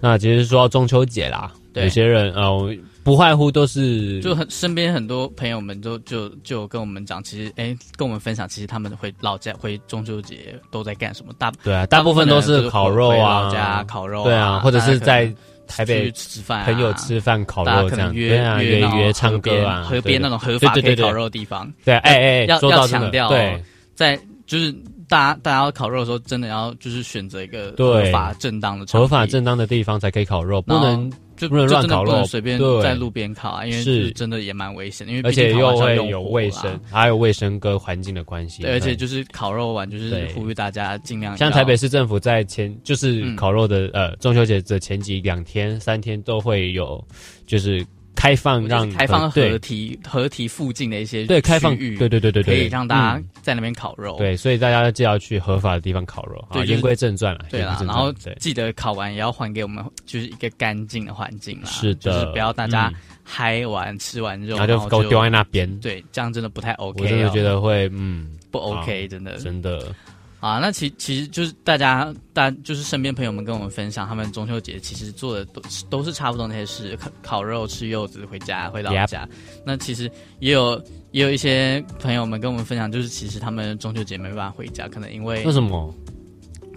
[0.00, 11.32] 那其实说到中秋节啦，有些人呃不外乎都是就很身边很多朋友们都就就跟我们讲，其实哎跟我们分享，其实他们回老家回中秋节都在干什么？
[11.38, 15.32] 大对啊，大部分都是烤肉啊，老家烤肉、啊，对啊，或者是在
[15.66, 21.72] 台北吃饭、啊，朋友吃饭烤肉这样，约对啊约约唱歌啊，河边那种合法可以烤肉的地方。
[21.84, 23.62] 对，哎哎，要要强调，对，
[23.94, 24.74] 在就是。
[25.08, 34.10] 大家大家要烤肉的时候，真的要就是选择一个合法正当的合法正当的地方才可以烤肉，不能就不能乱烤肉，随便在路边烤啊，因为是。
[34.12, 38.62] 真的也蛮危险，因为而且又会有卫生，还有卫生跟环境的关系。
[38.62, 47.02] 对，而且就是烤肉完，就是呼吁大家尽量像台北市政府在前就是烤肉的呃中秋节的前几两天三天都会有
[47.46, 47.84] 就是。
[48.18, 54.16] 开放让开放合体合体附近的一些对开放域，对对对对对，可以让大家在那边烤肉。
[54.18, 56.44] 对，所以大家就要去合法的地方烤肉。
[56.50, 57.46] 对，言归正传了。
[57.48, 61.70] 对啦，然后记得烤完也要还给我们，就是一个干净的环境啦。
[61.70, 62.92] 是的，就是不要大家
[63.22, 65.78] 嗨完吃完肉，然后就给我丢在那边。
[65.78, 67.04] 对，这样真的不太 OK。
[67.04, 69.94] 我真的觉得会，嗯，不 OK，真的真的。
[70.40, 75.60] 啊，那其其实就是大家，大就是身边朋友们跟我们分享，他们中秋节其实做的都
[75.90, 79.24] 都是差不多那些事，烤烤肉、吃柚子、回家回老家。
[79.24, 79.28] Yep.
[79.64, 80.08] 那其实
[80.38, 80.80] 也有
[81.10, 85.92] 也有一些朋友们跟我们分享，就是其实他们中秋节没办法回家，可能因为为什么？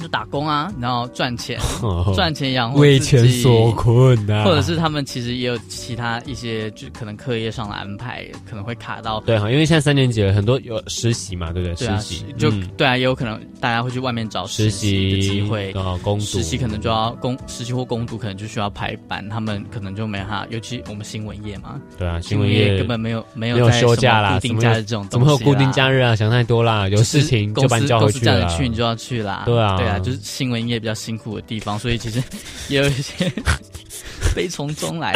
[0.02, 1.60] 就打工啊，然后赚钱，
[2.16, 4.44] 赚钱养活自己，为钱所困啊。
[4.44, 9.20] 或者是他们其实也有其他一些，就可能课业上的安排，可能会卡到。
[9.22, 11.76] 对哈，因为现在三年级了，很多有实习嘛，对不对？
[11.76, 15.74] 对啊、实习就、嗯、对啊，也有可能大家会去外面找实习的机会，
[16.20, 20.46] 实习可能就要工实习或工读，可能就需要排班，他们可能就没哈。
[20.50, 26.16] 尤其我们新闻业嘛，对啊，新闻业根本没有没有没有休假啦，固定假日这种东西，怎么会有固定假日啊？
[26.16, 29.44] 想太多啦，有事情就把你叫回去了，去你就要去啦。
[29.46, 30.82] 对啊，对啊，就是新闻业。
[30.82, 32.20] 比较辛苦的地方，所以其实
[32.68, 33.32] 也有一些
[34.36, 35.14] 悲从中来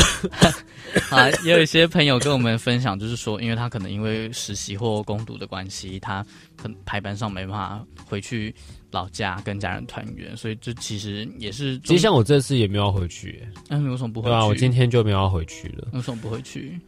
[1.09, 6.23] 啊，也有一些朋友跟我们分享，就是说，因为他可能因为实习或攻读的关系，他
[6.55, 8.53] 可能排班上没办法回去
[8.91, 11.80] 老家跟家人团圆，所以这其实也是。
[11.80, 14.32] 其实像我这次也没有回去，那你为什么不回去？
[14.32, 15.88] 对啊，我今天就没有要回去了。
[15.93, 16.80] 为什么不回去？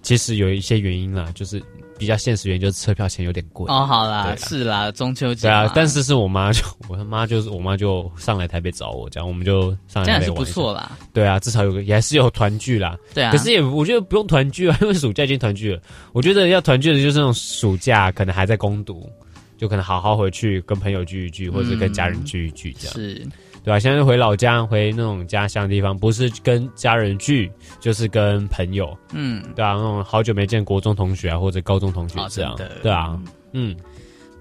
[0.00, 1.62] 其实有一些原因啦，就是。
[2.00, 3.86] 比较现实原因就是车票钱有点贵哦。
[3.86, 10.20] 好啦，啦是啦，中秋节对啊，但是是我妈就我他妈就是我妈就上来台北找我，这样我们就上来台北玩。
[10.20, 10.90] 这样是不错啦。
[11.12, 12.96] 对啊，至少有个也还是有团聚啦。
[13.12, 15.80] 对啊，可是也我觉得不用团聚啊，因为暑假已经团聚了。
[16.12, 19.06] 我觉得要团聚的就是那种暑假可能还在攻读，
[19.58, 22.94] 就可能好好回去跟朋友聚一聚，或者跟家人聚一聚这样。
[22.96, 23.26] 嗯、是。
[23.62, 23.78] 对吧、啊？
[23.78, 27.50] 现在回老家，回那种家乡地方，不是跟家人聚，
[27.80, 28.96] 就是跟朋友。
[29.12, 32.52] 嗯，对啊，那种好久没见国中同学啊，或者高中同学这样。
[32.52, 33.20] 哦、对啊，
[33.52, 33.76] 嗯。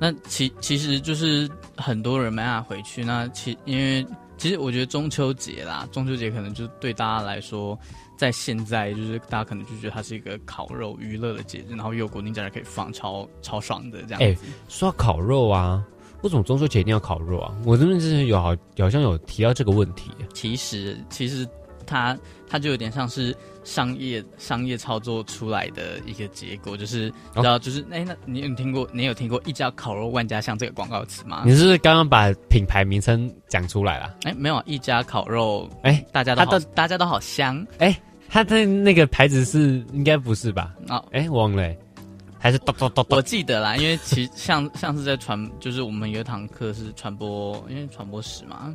[0.02, 1.46] 那其其实就是
[1.76, 3.04] 很多人没办法回去。
[3.04, 4.06] 那其因为
[4.38, 7.78] 其实我觉得中秋节啦，中秋节可能就对大家来说，
[8.16, 14.24] 在现在就是大家可能就觉得它是一个烤肉娱乐的节日，然后又有国定假日可以放，超超爽的这样子。
[14.24, 14.38] 哎，
[14.70, 15.84] 说到烤肉啊。
[16.22, 17.56] 为什么中秋节一定要烤肉啊？
[17.66, 20.12] 我这边之前有好好像有提到这个问题。
[20.34, 21.48] 其实，其实
[21.86, 22.18] 它
[22.48, 27.06] 它就有点像是商业商业操作出来的一个结果，就是
[27.36, 31.44] 你知道，就是哎、那你有听过你有听过一家烤肉万家香这个广告词吗？
[31.46, 34.16] 你是刚刚把品牌名称讲出来了？
[34.24, 37.66] 哎、欸，没有，一家烤肉，哎、欸，大家都好，大家都好香。
[37.78, 40.74] 哎、欸，他的那个牌子是应该不是吧？
[40.90, 41.78] 哦，哎、欸，忘了、欸。
[42.40, 48.74] 还是咚咚咚咚，我记得啦，因为其实像 像是在传，就是我们有一堂课是传播，因为传播史嘛，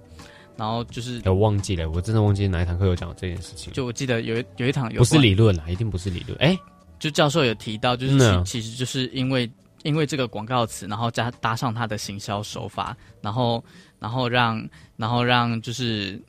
[0.56, 3.72] 然后就是我忘记了，我真的忘记哪一堂课有讲这件事情。
[3.72, 6.38] 就我记得有一有一堂有不是理论啦，一定不是理论。
[6.38, 6.60] 哎、欸，
[6.98, 9.50] 就教授有提到，就是其、嗯、其实就是因为
[9.82, 13.64] 因为这个广告词，然后加搭上他的行销手法，然后
[13.98, 14.62] 然后让
[14.96, 16.20] 然后让就是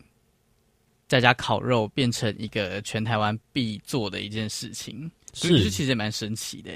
[1.09, 6.71] 在家烤肉变成一个全台湾必做的一件事情，是，所以其实也蛮神奇的。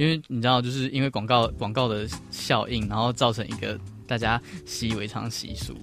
[0.00, 5.76] 因为你知道，就是因为广告广告的效应，然后造成一个大家习以为常习俗，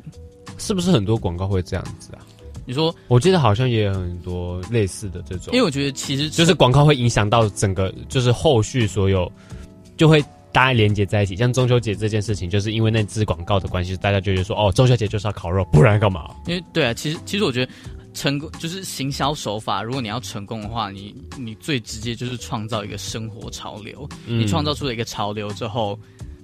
[0.57, 2.25] 是不是很多广告会这样子啊？
[2.65, 9.31] 你说，我记得好像也有很多类似的这种，因为我觉得其实就是广告会影响到整个，就是后续所有
[9.95, 10.23] 就会。
[10.53, 11.35] 大家连接在一起。
[11.35, 16.33] 像中秋节这件事情，就是因为那支广告的关系，大家就觉得说，哦，中秋节就是要烤肉，不然干嘛？
[16.47, 17.71] 因为对啊，其实其实我觉得
[18.17, 25.97] 成功就是行销手法，如果你要成功的话，你你最直接就是创造一个生活潮流，嗯、你创造出了一个潮流之后，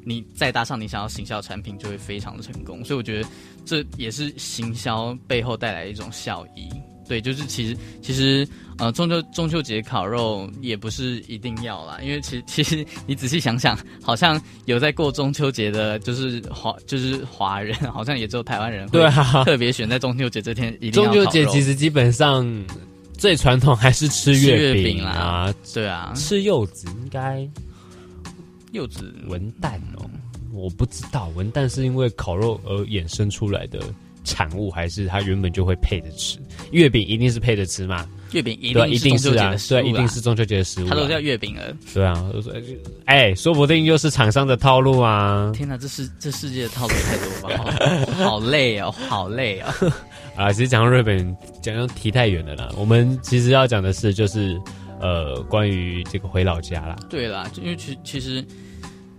[0.04, 2.86] 你再搭上你想要行销产品，就会非常的成功。
[2.86, 3.28] 所以我觉得
[3.66, 6.70] 这也是行销背后带来的一种效益。
[7.08, 8.48] 对，就是其实其实
[8.78, 21.14] 呃，中秋中秋节烤肉也不是一定要啦，因为其实其实你仔细想想，好像有在过中秋节的，就是华就是华人，好像也只有台湾人对啊特别选在中秋节这天一定要。
[21.14, 22.46] 中秋节其实基本上
[23.18, 27.48] 最传统还是吃月饼啊，对啊，吃柚子应该
[28.72, 30.10] 柚子文旦哦，
[30.52, 33.80] 我不知道文旦是因为烤肉而衍生出来的。
[34.24, 36.38] 产物还是它原本就会配着吃，
[36.72, 38.08] 月饼一定是配着吃嘛？
[38.32, 40.88] 月饼一定一定是啊，对，一定是中秋节的食物。
[40.88, 41.76] 它都叫月饼了。
[41.94, 42.26] 对啊，
[43.06, 45.52] 哎、欸，说不定又是厂商的套路啊！
[45.54, 48.16] 天哪，这世这世界的套路太多了吧？
[48.16, 49.72] 好累哦，好累哦。
[50.36, 52.70] 啊，其实讲到日本，讲到题太远了啦。
[52.76, 54.60] 我们其实要讲的是，就是
[55.00, 56.96] 呃，关于这个回老家啦。
[57.12, 58.44] 对啦，因为其其实。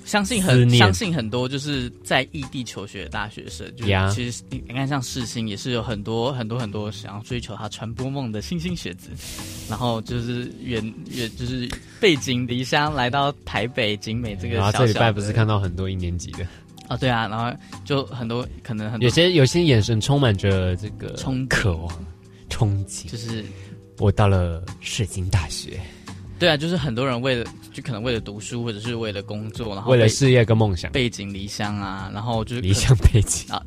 [0.05, 9.09] 相信很相信很多就是在异地求学的大学生，就是其实你看像世新也是有很多很多很多想要追求他传播梦的星星学子，
[9.69, 11.69] 然后就是远远就是
[12.01, 14.71] 背井离乡来到台北景美这个小小。
[14.71, 16.47] 然后这礼拜不是看到很多一年级的
[16.89, 22.07] 啊， 对啊，然后就很多可能很多有些有些眼神充满着这个憧渴望
[22.51, 23.43] 憧憬，就是
[23.99, 25.81] 我到了世新大学。
[26.45, 33.63] 对啊，就是很多人为了，就可能为了读书，或者是为了工作，然后为了事业跟梦想，背井离乡啊，然后就是离乡背井啊，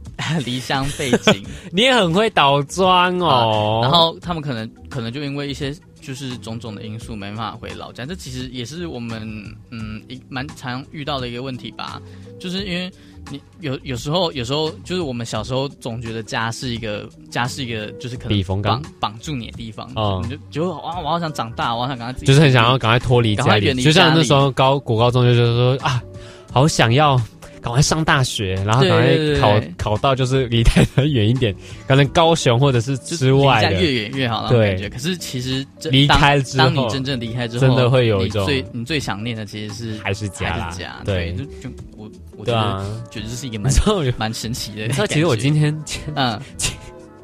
[0.45, 3.81] 离乡背井， 你也很会倒装哦、啊。
[3.81, 8.05] 然后他们可能可能就因为一些就是种种的因素，没办法回老家。
[8.05, 9.27] 这其实也是我们
[9.71, 11.99] 嗯一蛮常遇到的一个问题吧，
[12.39, 12.91] 就是因为。
[13.29, 26.01] 你有有时候，有时候就是我们小时候总觉得家是一个家是一个就是可能绑绑住你的地方，嗯，你就就哇，我好想长大，我好想赶快自己，就是很想要赶快脱离家里，就像那时候高国高中就觉得说啊，
[26.51, 27.19] 好想要
[27.61, 31.53] 赶快上大学，然后赶快考考到就是离台南远一点，
[31.87, 34.89] 可能高雄或者是之外的，越远越好那种感觉。
[34.89, 42.09] 可是其实离开之后，当你真正离开之后，真的会有一种最你最想念的其实是还是家，还是家，对，就就我。
[42.39, 42.51] 我觉
[43.09, 43.73] 觉得这是一个蛮
[44.15, 44.85] 蛮神奇的。
[44.85, 45.75] 你知道，其实我今天，
[46.13, 46.39] 嗯，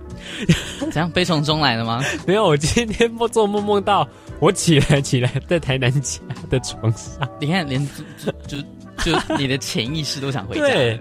[0.91, 2.01] 怎样悲从中来的吗？
[2.25, 4.09] 没有，我今天梦做梦梦到
[4.39, 6.19] 我起来起来在台南家
[6.49, 7.29] 的床上。
[7.39, 7.79] 你看，连
[8.47, 8.57] 就
[8.99, 10.61] 就，你的潜意识都想回家。
[10.61, 10.99] 对。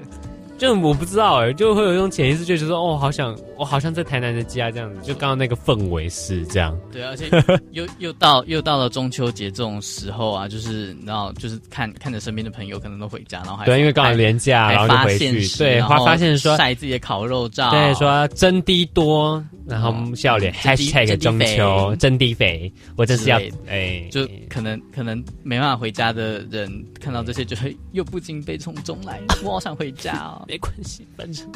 [0.59, 5.01] 就我不知道哎、就会有一种潜意识，就是说，哦，好想，我好像在台南的家这样子。
[5.03, 6.77] 就刚刚那个氛围是这样。
[6.91, 7.29] 对，而且
[7.73, 30.45] 又又到又到了中秋节这种时候啊，就是然后就是看看着身边的朋友可能都回家，然后还对，因为刚好连假，然后就回去，对，发发现说晒自己的烤肉照，对，说真滴多，然后笑脸、嗯、，#hashtag 中秋真滴肥，我真是要哎，就可能可能没办法回家的人看到这些，就会又不禁悲从中来，我好想回家哦。
[30.49, 31.47] 没关系，反正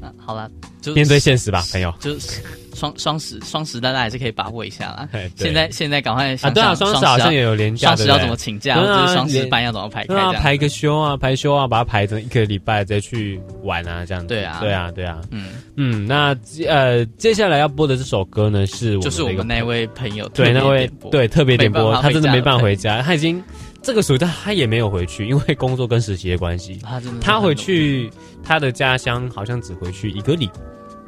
[0.00, 0.50] 啊，好了，
[0.80, 1.92] 就面对现实吧，朋友。
[2.00, 2.40] 就是
[2.74, 5.08] 双双十双十，大家还是可以把握一下啦。
[5.36, 6.50] 现在现在赶快啊！
[6.50, 8.74] 对啊，双十好像也有连假，双十要怎么请假？
[8.80, 10.14] 对啊，双十班要怎么排开？
[10.14, 14.28] 啊，排个休啊，排休啊，把它排成一个礼拜再去玩啊，这样子。
[14.28, 15.20] 对啊，对啊，对啊。
[15.30, 16.36] 嗯嗯，那
[16.66, 23.40] 呃，接下来要播的这首歌呢，是我就是我们那位朋友对那位对特别点播，他真的没办法回家，他已经。
[23.82, 26.78] 这个暑假他也没有回去，因为工作跟实习的关系。
[26.84, 28.10] 他真的，他回去
[28.42, 30.48] 他的家乡，好像只回去一个礼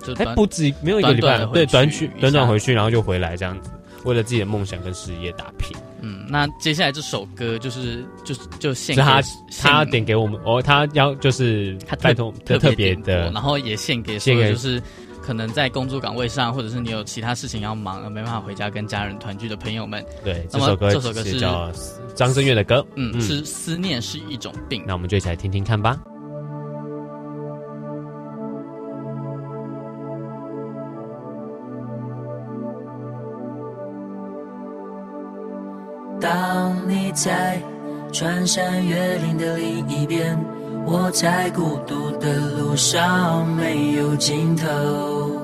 [0.07, 3.71] 拜，还不止没有一个礼拜，对，短去短短回去，然后就回来这样子，
[4.05, 5.77] 为了自己的梦想跟事业打拼。
[6.01, 9.23] 嗯，那接下来这首歌就是就是就献给他，
[9.63, 14.83] 他点给我们哦，他要就是他拜托特特别的，然后也献给献给就是。
[15.25, 21.73] 可能在工作岗位上，或者是你有其他事情要忙而没办法回家跟家人团聚的朋友们，对，这首歌这首歌是叫
[22.15, 24.85] 张震岳的歌，嗯，嗯是思念是一种病。
[24.87, 25.99] 那我们就一起来听听看吧。
[36.21, 37.61] 当你在
[38.13, 40.39] 穿山越岭的另一边。
[40.87, 45.44] 我在孤独的路上没有尽头，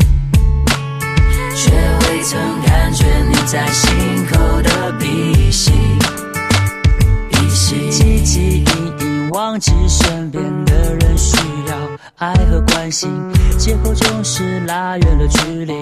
[3.51, 3.91] 在心
[4.27, 5.73] 口的鼻息，
[7.29, 7.91] 鼻息。
[7.91, 11.35] 汲汲营营忘记身边的人需
[11.67, 11.75] 要
[12.15, 13.11] 爱和关心，
[13.57, 15.73] 借口总是拉远了距离，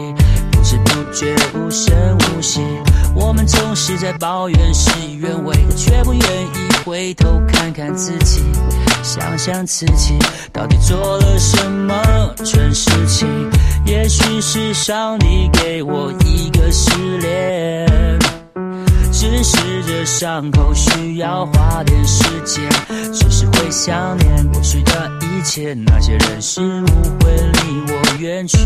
[0.51, 2.61] 不知不觉无声无息。
[3.15, 8.41] 我们总是在抱怨事与愿违，却不愿意回头看看自己，
[9.03, 10.17] 想想自己
[10.53, 13.27] 到底做了什么蠢事情。
[13.85, 18.19] 也许是上帝给我一个试炼，
[19.11, 19.57] 只是
[19.87, 22.69] 这伤口需要花点时间，
[23.11, 26.85] 只是会想念过去的一切，那些人事物
[27.19, 28.59] 会离我远去，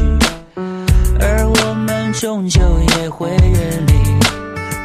[1.20, 2.62] 而我们终究
[2.98, 3.94] 也会远离，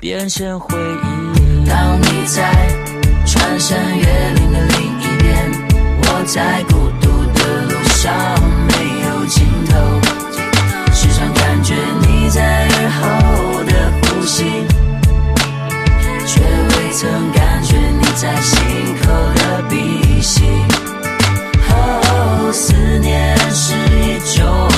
[0.01, 1.67] 变成回忆。
[1.67, 2.53] 当你在
[3.27, 5.51] 穿山越岭的另一边，
[6.03, 8.13] 我在孤独的路上
[8.69, 8.73] 没
[9.07, 9.73] 有尽头。
[10.93, 13.73] 时常感觉你在耳后的
[14.03, 14.45] 呼吸，
[16.27, 18.57] 却未曾感觉你在心
[19.03, 20.43] 口的鼻息。
[21.71, 24.69] 哦，思念是一种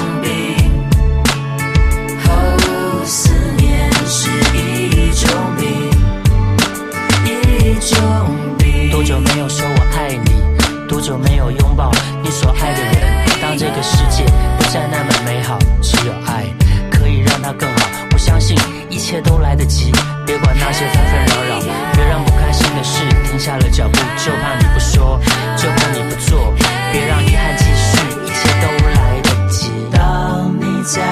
[11.10, 11.90] 有没有拥抱
[12.22, 12.94] 你所爱的人？
[13.42, 14.24] 当这个世界
[14.56, 16.46] 不再那么美好，只有爱
[16.88, 17.18] 可以。
[17.26, 18.56] 让它更好，我相信
[18.88, 19.90] 一切都来得及。
[20.24, 21.60] 别管那些纷纷扰扰，
[21.94, 23.98] 别让不开心的事停下了脚步。
[24.24, 25.20] 就怕你不说，
[25.56, 26.54] 就怕你不做，
[26.92, 29.68] 别让遗憾继续，一切都来得及。
[29.90, 31.02] 当你在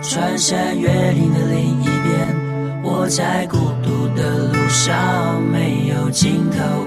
[0.00, 6.86] 穿山越岭的另一边，我在孤独的路上没有尽头，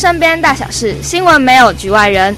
[0.00, 2.34] 身边大小事，新闻没有局外人。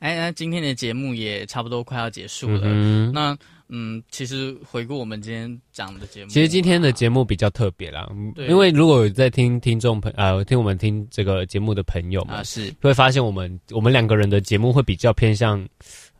[0.00, 2.62] 哎，那今天的节目也差不多快要结束了。
[2.64, 8.10] 嗯那嗯，其实回顾我们今天讲的节目，其实今天的节目比较特别啦。
[8.48, 15.64] 因为如果有在听听众朋啊、呃，听我们听这个节目的朋友们啊，是会发现我们我们两个人的节目会比较偏向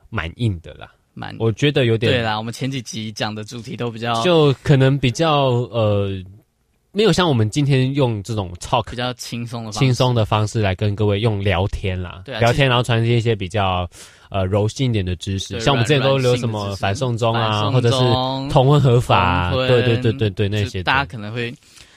[0.08, 0.88] 蛮硬的啦。
[1.14, 2.36] 蛮，我觉得有点对啦。
[2.36, 6.10] 我们前几集讲的主题都比较，就可能比较呃，
[6.92, 13.88] 没有像我们今天用这种 talk 比较轻松的轻松的方式来跟各位用聊天啦，对啊，聊天然后传递一些比较
[14.30, 17.98] 呃柔性一点的知识，像我们之前都留什么反送中啊，或者是
[18.50, 21.54] 同婚合法，对对对对对那些，大家可能会。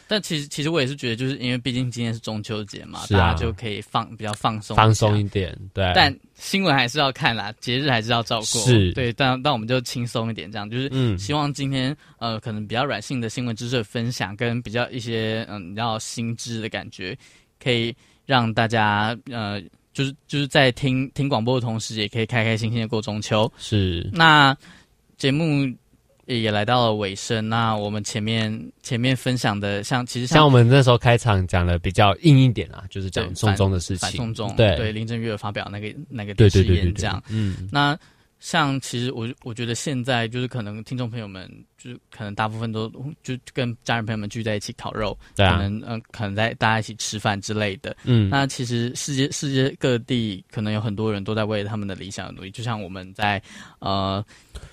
[0.08, 5.58] 但其实，其实我也是觉得，就是因为毕竟今天是中秋节嘛，啊、大家就可以放比较放松，放松一点。
[5.74, 8.46] 对，但新闻还是要看啦，节日还是要照过。
[8.62, 17.18] 是，对，但但我们就轻松一点，这样就是，希望今天呃，可能比较软性的新闻知识的分享，跟比较一些嗯，比较新知的感觉，
[17.62, 17.96] 可以
[18.26, 19.62] 让大家呃，
[19.94, 23.52] 就是就是在听听广播的同时，也可以开开心心的过中秋。
[23.58, 24.56] 是，那
[25.18, 25.66] 节目。
[26.26, 27.48] 也来到了尾声。
[27.50, 37.98] 那我们前面前面分享的像，其实像，像我们那时候开场讲的比较硬一点啊，就是讲送终的事情，送终对对林正月发表那个那个对对对对这样，嗯，那。
[38.44, 42.92] 像其实我我觉得现在就是可能听众朋友们就是可能大部分都
[43.24, 53.42] 就跟家人朋友们聚在一起烤肉，对啊，可能嗯、呃、可能在大家一起吃饭之类的，嗯，那其实世界世界各地可能有很多人都在为他们的理想努力，就像我们在
[53.80, 54.22] 呃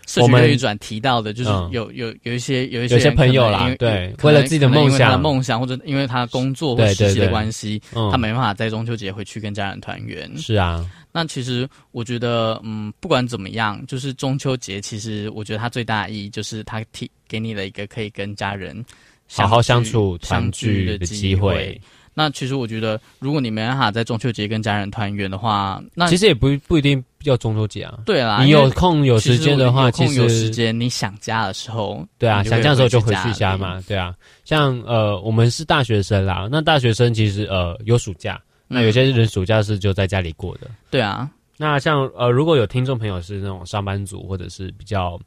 [0.05, 10.85] 社群乐转提到的，就是有有有一些有一些有些朋友啦，对，为了自己的梦想的梦想或者因为他工作或实习的关系，他没办法在中秋节回去跟家人团圆，是啊。
[11.13, 18.85] 那其实我觉得，嗯，不管怎么样，就是中秋节，其实我觉得它最大的意义就是它提给你了一个可以跟家人
[19.29, 21.81] 好好相处、团聚的机会。
[22.13, 28.01] 那其实我觉得，如果你没办法在中秋节跟家人团圆的话，那其实也不不一定要中秋节啊。
[28.05, 33.81] 对啦，你有空有时间的话，其实有时间你想家的时候，对啊，想家的时候就回去家嘛。
[33.87, 38.41] 对啊，像呃，我们是大学生啦，那大学生其实呃有暑假。
[38.73, 41.29] 那有些人暑假是就在家里过的，嗯、对啊。
[41.57, 45.21] 那像呃，如果有听众朋友是那种上班族或者是比较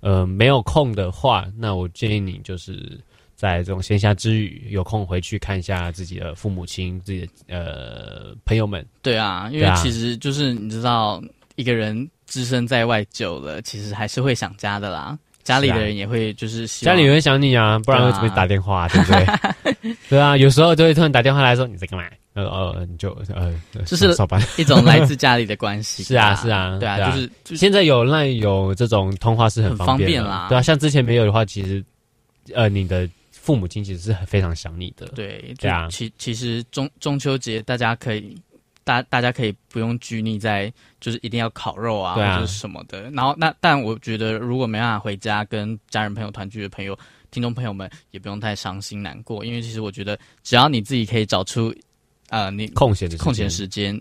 [0.00, 3.00] 呃没有空的话，那我建议你就是
[3.34, 8.86] 在这种闲暇之余有空回去看一下自己的父母亲、自己的呃朋友们。
[9.02, 11.20] 对啊，因为其实就是你知道，
[11.56, 15.18] 一个人置身在外久了，其实还是会想家的啦。
[15.50, 19.94] 家里的人也会就是家里人会想你啊，不然会怎么打电话，对不对？
[20.08, 22.06] 对啊，有时候就会突然打电话来说你在干嘛？
[22.34, 23.52] 呃呃，你就呃，
[23.84, 24.06] 就是
[24.56, 26.04] 一种来自家里的关系。
[26.06, 30.46] 是啊，是啊，对啊，就是现在有那有这种通话是很方便啦。
[30.48, 31.84] 对啊，像之前没有的话，其实
[32.54, 35.06] 呃，你的父母亲其实是非常想你的。
[35.08, 35.88] 对，对啊。
[35.90, 38.36] 其其实中中秋节大家可以
[38.84, 43.10] 大大家可以不用拘泥在就是一定要烤肉啊，或者什么的。
[43.10, 46.98] 然后那但我觉得如果没办法回家跟家人朋友团聚的朋友，
[47.30, 51.74] 听众朋友们也不用太伤心难过，因为其实我觉得只要你自己可以找出。
[52.28, 54.00] 啊、呃，你空闲的空闲时间，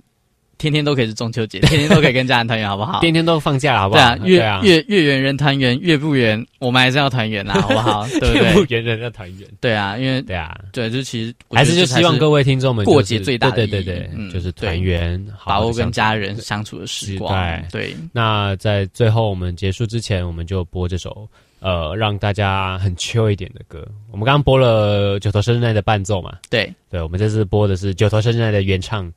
[0.60, 3.00] 天天都可以是中秋节，天天都可以跟家人团圆，好不好？
[3.00, 4.16] 天天都放假了，好不好？
[4.18, 8.06] 对啊，月月月圆人团圆，月不圆我们还是要团圆啦，好不好？
[8.20, 8.44] 对不对？
[8.44, 17.34] 月不圆人要团圆，对啊，因为对啊，对，就其实还是就希望各位听众们过节最大的对对对对，嗯，就是团圆，把握跟家人相处的时光。
[17.72, 21.28] 对，那在最后我们结束之前，我们就播这首。
[21.62, 23.86] 呃，让大家很 chill 一点的歌。
[24.12, 26.38] 我们刚刚播了九头身奈的伴奏嘛？
[26.50, 29.12] 对，对，我们这次播的是九头身奈的原唱，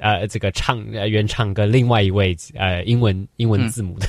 [0.00, 4.06] 呃，这个唱呃原唱跟另外一位呃英文英文字母的、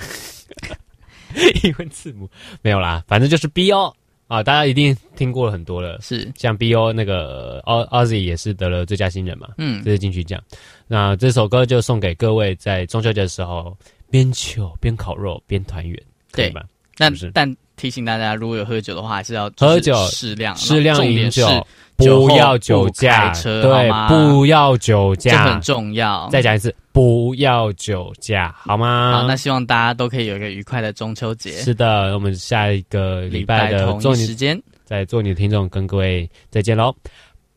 [0.70, 2.30] 嗯、 英文字母
[2.62, 3.96] 没有啦，反正就是 B.O
[4.28, 6.00] 啊，大家一定听过了很多了。
[6.02, 9.50] 是，像 B.O 那个 Ozzy 也是得了最佳新人嘛？
[9.58, 10.42] 嗯，这是金曲奖。
[10.88, 13.78] 那这首歌就送给各位，在中秋节的时候
[14.10, 16.64] 边 chill 边烤肉边团圆，对吧？
[16.98, 21.66] 但但提醒大家，如果有喝酒的话，还是要喝酒适量，适量饮酒，
[21.96, 26.30] 不要酒驾，对，不要酒驾，这很重要。
[26.32, 29.14] 再讲一次，不要酒驾，好吗？
[29.14, 31.54] 好，那希望大家都可以有一个愉快的中秋节。
[31.54, 36.94] 是的，我们下一个礼拜的同一时间，在做你的听众跟各位再见喽，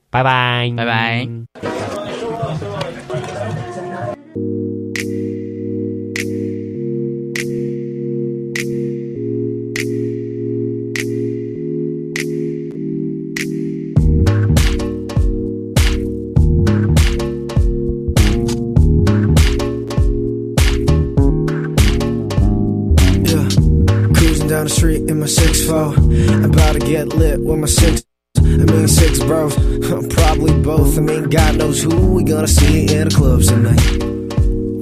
[0.08, 2.03] 拜拜，拜拜。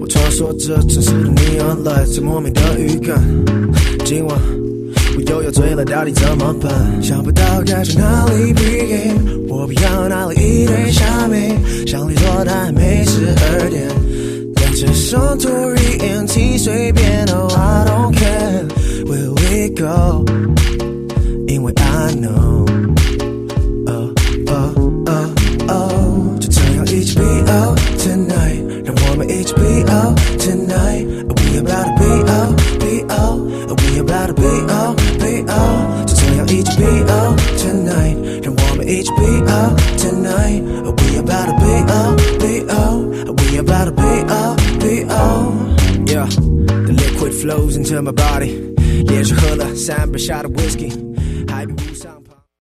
[0.00, 3.20] 我穿梭着城市的 neon light，在莫名的预感。
[4.04, 4.38] 今晚
[5.16, 7.02] 我又要醉了，到底怎么办？
[7.02, 9.14] 想不到该从哪里 begin，
[9.48, 11.56] 我不要哪里一堆虾米，
[11.86, 13.88] 想离座但还没十二点。
[14.54, 18.12] 连车上 Tory NT 随便，Oh I don't
[19.11, 20.25] care，Where we go？
[21.47, 22.67] 因为 I know。
[29.29, 31.03] 一起 be out tonight.
[31.05, 33.37] We about to be out, be out.
[33.81, 36.07] We about to be out, be out.
[36.07, 38.17] 就这样一起 be out tonight.
[38.41, 40.63] 让我们一起 be out tonight.
[40.63, 43.01] We about to be out, be out.
[43.37, 46.09] We about to be out, be out.
[46.09, 48.70] Yeah, the liquid flows into my body.
[49.12, 50.90] 连续喝了三杯下的 whisky，
[51.46, 52.21] 还比不上。